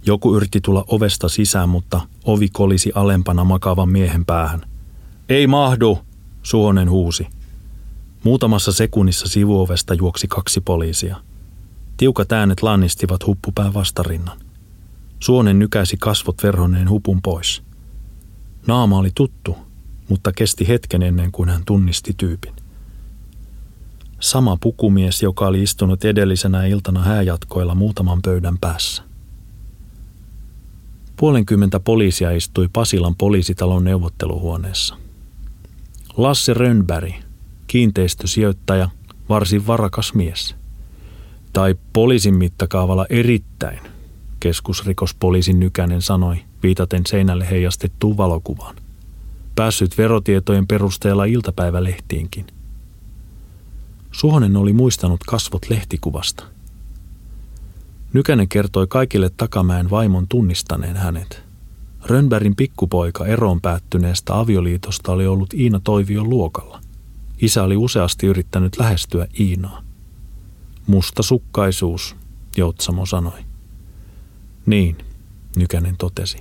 Joku 0.06 0.36
yritti 0.36 0.60
tulla 0.60 0.84
ovesta 0.88 1.28
sisään, 1.28 1.68
mutta 1.68 2.00
ovi 2.24 2.48
kolisi 2.48 2.92
alempana 2.94 3.44
makavan 3.44 3.88
miehen 3.88 4.24
päähän. 4.24 4.71
Ei 5.32 5.46
mahdu, 5.46 5.98
Suhonen 6.42 6.90
huusi. 6.90 7.26
Muutamassa 8.24 8.72
sekunnissa 8.72 9.28
sivuovesta 9.28 9.94
juoksi 9.94 10.28
kaksi 10.28 10.60
poliisia– 10.60 11.16
Tiukat 12.02 12.32
äänet 12.32 12.62
lannistivat 12.62 13.26
huppupään 13.26 13.74
vastarinnan. 13.74 14.38
Suonen 15.20 15.58
nykäisi 15.58 15.96
kasvot 15.96 16.42
verhoneen 16.42 16.90
hupun 16.90 17.22
pois. 17.22 17.62
Naama 18.66 18.98
oli 18.98 19.10
tuttu, 19.14 19.56
mutta 20.08 20.32
kesti 20.32 20.68
hetken 20.68 21.02
ennen 21.02 21.32
kuin 21.32 21.48
hän 21.48 21.62
tunnisti 21.66 22.14
tyypin. 22.16 22.52
Sama 24.20 24.56
pukumies, 24.60 25.22
joka 25.22 25.46
oli 25.46 25.62
istunut 25.62 26.04
edellisenä 26.04 26.66
iltana 26.66 27.02
hääjatkoilla 27.02 27.74
muutaman 27.74 28.22
pöydän 28.22 28.58
päässä. 28.60 29.02
Puolenkymmentä 31.16 31.80
poliisia 31.80 32.30
istui 32.30 32.68
Pasilan 32.72 33.14
poliisitalon 33.16 33.84
neuvotteluhuoneessa. 33.84 35.01
Lasse 36.16 36.54
Rönnberg, 36.54 37.12
kiinteistösijoittaja, 37.66 38.88
varsin 39.28 39.66
varakas 39.66 40.14
mies– 40.14 40.54
tai 41.52 41.74
poliisin 41.92 42.34
mittakaavalla 42.34 43.06
erittäin, 43.10 43.80
keskusrikospoliisin 44.40 45.60
Nykänen 45.60 46.02
sanoi, 46.02 46.36
viitaten 46.62 47.02
seinälle 47.06 47.50
heijastettuun 47.50 48.16
valokuvaan. 48.16 48.76
Päässyt 49.54 49.98
verotietojen 49.98 50.66
perusteella 50.66 51.24
iltapäivälehtiinkin. 51.24 52.46
Suhonen 54.12 54.56
oli 54.56 54.72
muistanut 54.72 55.20
kasvot 55.26 55.70
lehtikuvasta. 55.70 56.44
Nykänen 58.12 58.48
kertoi 58.48 58.86
kaikille 58.86 59.30
Takamäen 59.36 59.90
vaimon 59.90 60.28
tunnistaneen 60.28 60.96
hänet. 60.96 61.42
Rönnbergin 62.04 62.56
pikkupoika 62.56 63.26
eroon 63.26 63.60
päättyneestä 63.60 64.38
avioliitosta 64.38 65.12
oli 65.12 65.26
ollut 65.26 65.54
Iina 65.54 65.80
Toivion 65.84 66.30
luokalla. 66.30 66.80
Isä 67.42 67.62
oli 67.62 67.76
useasti 67.76 68.26
yrittänyt 68.26 68.78
lähestyä 68.78 69.26
Iinaa. 69.40 69.82
Musta 70.86 71.22
sukkaisuus, 71.22 72.16
Joutsamo 72.56 73.06
sanoi. 73.06 73.38
Niin, 74.66 74.96
Nykänen 75.56 75.96
totesi. 75.98 76.38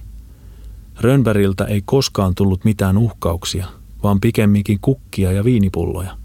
Rönnbergiltä 1.00 1.66
ei 1.66 1.82
koskaan 1.86 2.36
tullut 2.36 2.66
mitään 2.66 2.98
uhkauksia, 2.98 3.68
vaan 4.04 4.20
pikemminkin 4.20 4.80
kukkia 4.82 5.32
ja 5.32 5.44
viinipulloja. 5.44 6.18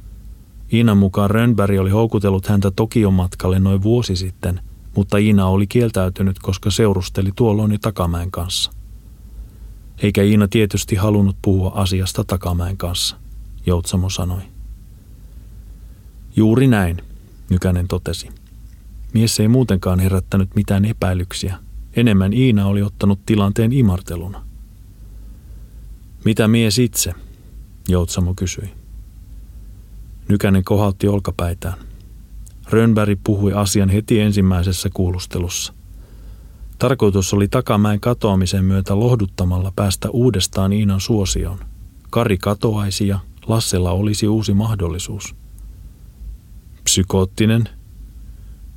Iinan 0.72 0.96
mukaan 0.96 1.30
Rönnberg 1.30 1.80
oli 1.80 1.90
houkutellut 1.90 2.46
häntä 2.46 2.70
Tokion 2.70 3.14
matkalle 3.14 3.58
noin 3.58 3.82
vuosi 3.82 4.16
sitten, 4.16 4.60
mutta 4.96 5.18
Iina 5.18 5.46
oli 5.46 5.66
kieltäytynyt, 5.66 6.38
koska 6.38 6.70
seurusteli 6.70 7.30
tuolloin 7.36 7.80
Takamäen 7.80 8.30
kanssa. 8.30 8.75
Eikä 10.02 10.22
Iina 10.22 10.48
tietysti 10.48 10.96
halunnut 10.96 11.36
puhua 11.42 11.72
asiasta 11.74 12.24
Takamäen 12.24 12.76
kanssa, 12.76 13.16
Joutsamo 13.66 14.10
sanoi. 14.10 14.42
Juuri 16.36 16.66
näin, 16.66 17.02
Nykänen 17.50 17.88
totesi. 17.88 18.28
Mies 19.12 19.40
ei 19.40 19.48
muutenkaan 19.48 19.98
herättänyt 19.98 20.54
mitään 20.54 20.84
epäilyksiä. 20.84 21.58
Enemmän 21.96 22.32
Iina 22.32 22.66
oli 22.66 22.82
ottanut 22.82 23.20
tilanteen 23.26 23.72
imarteluna. 23.72 24.42
Mitä 26.24 26.48
mies 26.48 26.78
itse? 26.78 27.12
Joutsamo 27.88 28.34
kysyi. 28.34 28.70
Nykänen 30.28 30.64
kohautti 30.64 31.08
olkapäitään. 31.08 31.78
Rönnberg 32.70 33.20
puhui 33.24 33.52
asian 33.52 33.88
heti 33.88 34.20
ensimmäisessä 34.20 34.88
kuulustelussa. 34.94 35.75
Tarkoitus 36.78 37.34
oli 37.34 37.48
takamäen 37.48 38.00
katoamisen 38.00 38.64
myötä 38.64 38.98
lohduttamalla 38.98 39.72
päästä 39.76 40.10
uudestaan 40.10 40.72
Iinan 40.72 41.00
suosioon. 41.00 41.58
Kari 42.10 42.38
katoaisi 42.38 43.08
ja 43.08 43.18
Lassella 43.46 43.90
olisi 43.90 44.28
uusi 44.28 44.54
mahdollisuus. 44.54 45.34
Psykoottinen. 46.84 47.68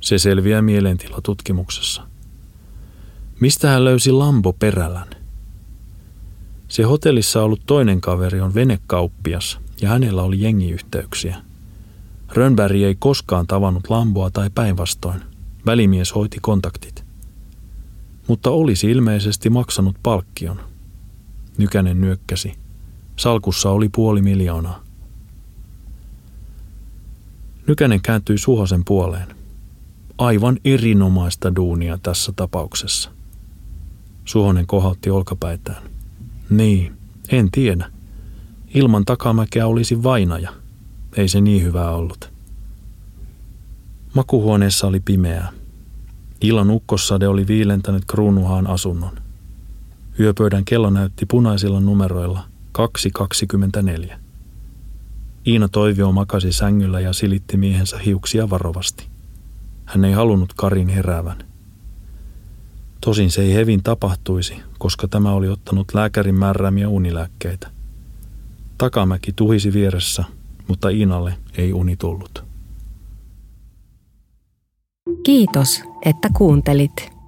Se 0.00 0.18
selviää 0.18 0.62
mielentilatutkimuksessa. 0.62 2.02
Mistä 3.40 3.68
hän 3.68 3.84
löysi 3.84 4.12
Lambo 4.12 4.52
Perälän? 4.52 5.08
Se 6.68 6.82
hotellissa 6.82 7.42
ollut 7.42 7.60
toinen 7.66 8.00
kaveri 8.00 8.40
on 8.40 8.54
venekauppias 8.54 9.58
ja 9.80 9.88
hänellä 9.88 10.22
oli 10.22 10.40
jengiyhteyksiä. 10.40 11.36
Rönnberg 12.28 12.76
ei 12.76 12.94
koskaan 12.98 13.46
tavannut 13.46 13.90
Lamboa 13.90 14.30
tai 14.30 14.50
päinvastoin. 14.54 15.20
Välimies 15.66 16.14
hoiti 16.14 16.38
kontaktit. 16.42 17.09
Mutta 18.30 18.50
olisi 18.50 18.90
ilmeisesti 18.90 19.50
maksanut 19.50 19.96
palkkion. 20.02 20.60
Nykänen 21.58 22.00
nyökkäsi. 22.00 22.54
Salkussa 23.16 23.70
oli 23.70 23.88
puoli 23.88 24.22
miljoonaa. 24.22 24.84
Nykänen 27.66 28.00
kääntyi 28.02 28.38
Suhosen 28.38 28.84
puoleen. 28.84 29.28
Aivan 30.18 30.58
erinomaista 30.64 31.56
duunia 31.56 31.98
tässä 32.02 32.32
tapauksessa. 32.36 33.10
Suhonen 34.24 34.66
kohautti 34.66 35.10
olkapäitään. 35.10 35.82
Niin, 36.50 36.96
en 37.28 37.50
tiedä. 37.50 37.90
Ilman 38.74 39.04
takamäkeä 39.04 39.66
olisi 39.66 40.02
vainaja. 40.02 40.52
Ei 41.16 41.28
se 41.28 41.40
niin 41.40 41.62
hyvää 41.62 41.90
ollut. 41.90 42.32
Makuhuoneessa 44.14 44.86
oli 44.86 45.00
pimeää. 45.00 45.59
Illan 46.40 46.70
ukkossade 46.70 47.28
oli 47.28 47.46
viilentänyt 47.46 48.04
kruunuhaan 48.04 48.66
asunnon. 48.66 49.18
Yöpöydän 50.20 50.64
kello 50.64 50.90
näytti 50.90 51.26
punaisilla 51.26 51.80
numeroilla 51.80 52.44
2.24. 54.08 54.14
Iina 55.46 55.68
Toivio 55.68 56.12
makasi 56.12 56.52
sängyllä 56.52 57.00
ja 57.00 57.12
silitti 57.12 57.56
miehensä 57.56 57.98
hiuksia 57.98 58.50
varovasti. 58.50 59.06
Hän 59.84 60.04
ei 60.04 60.12
halunnut 60.12 60.52
Karin 60.56 60.88
heräävän. 60.88 61.44
Tosin 63.00 63.30
se 63.30 63.42
ei 63.42 63.54
hevin 63.54 63.82
tapahtuisi, 63.82 64.56
koska 64.78 65.08
tämä 65.08 65.32
oli 65.32 65.48
ottanut 65.48 65.94
lääkärin 65.94 66.34
määräämiä 66.34 66.88
unilääkkeitä. 66.88 67.70
Takamäki 68.78 69.32
tuhisi 69.32 69.72
vieressä, 69.72 70.24
mutta 70.68 70.88
Iinalle 70.88 71.34
ei 71.56 71.72
uni 71.72 71.96
tullut. 71.96 72.49
Kiitos, 75.22 75.82
että 76.04 76.28
kuuntelit. 76.36 77.19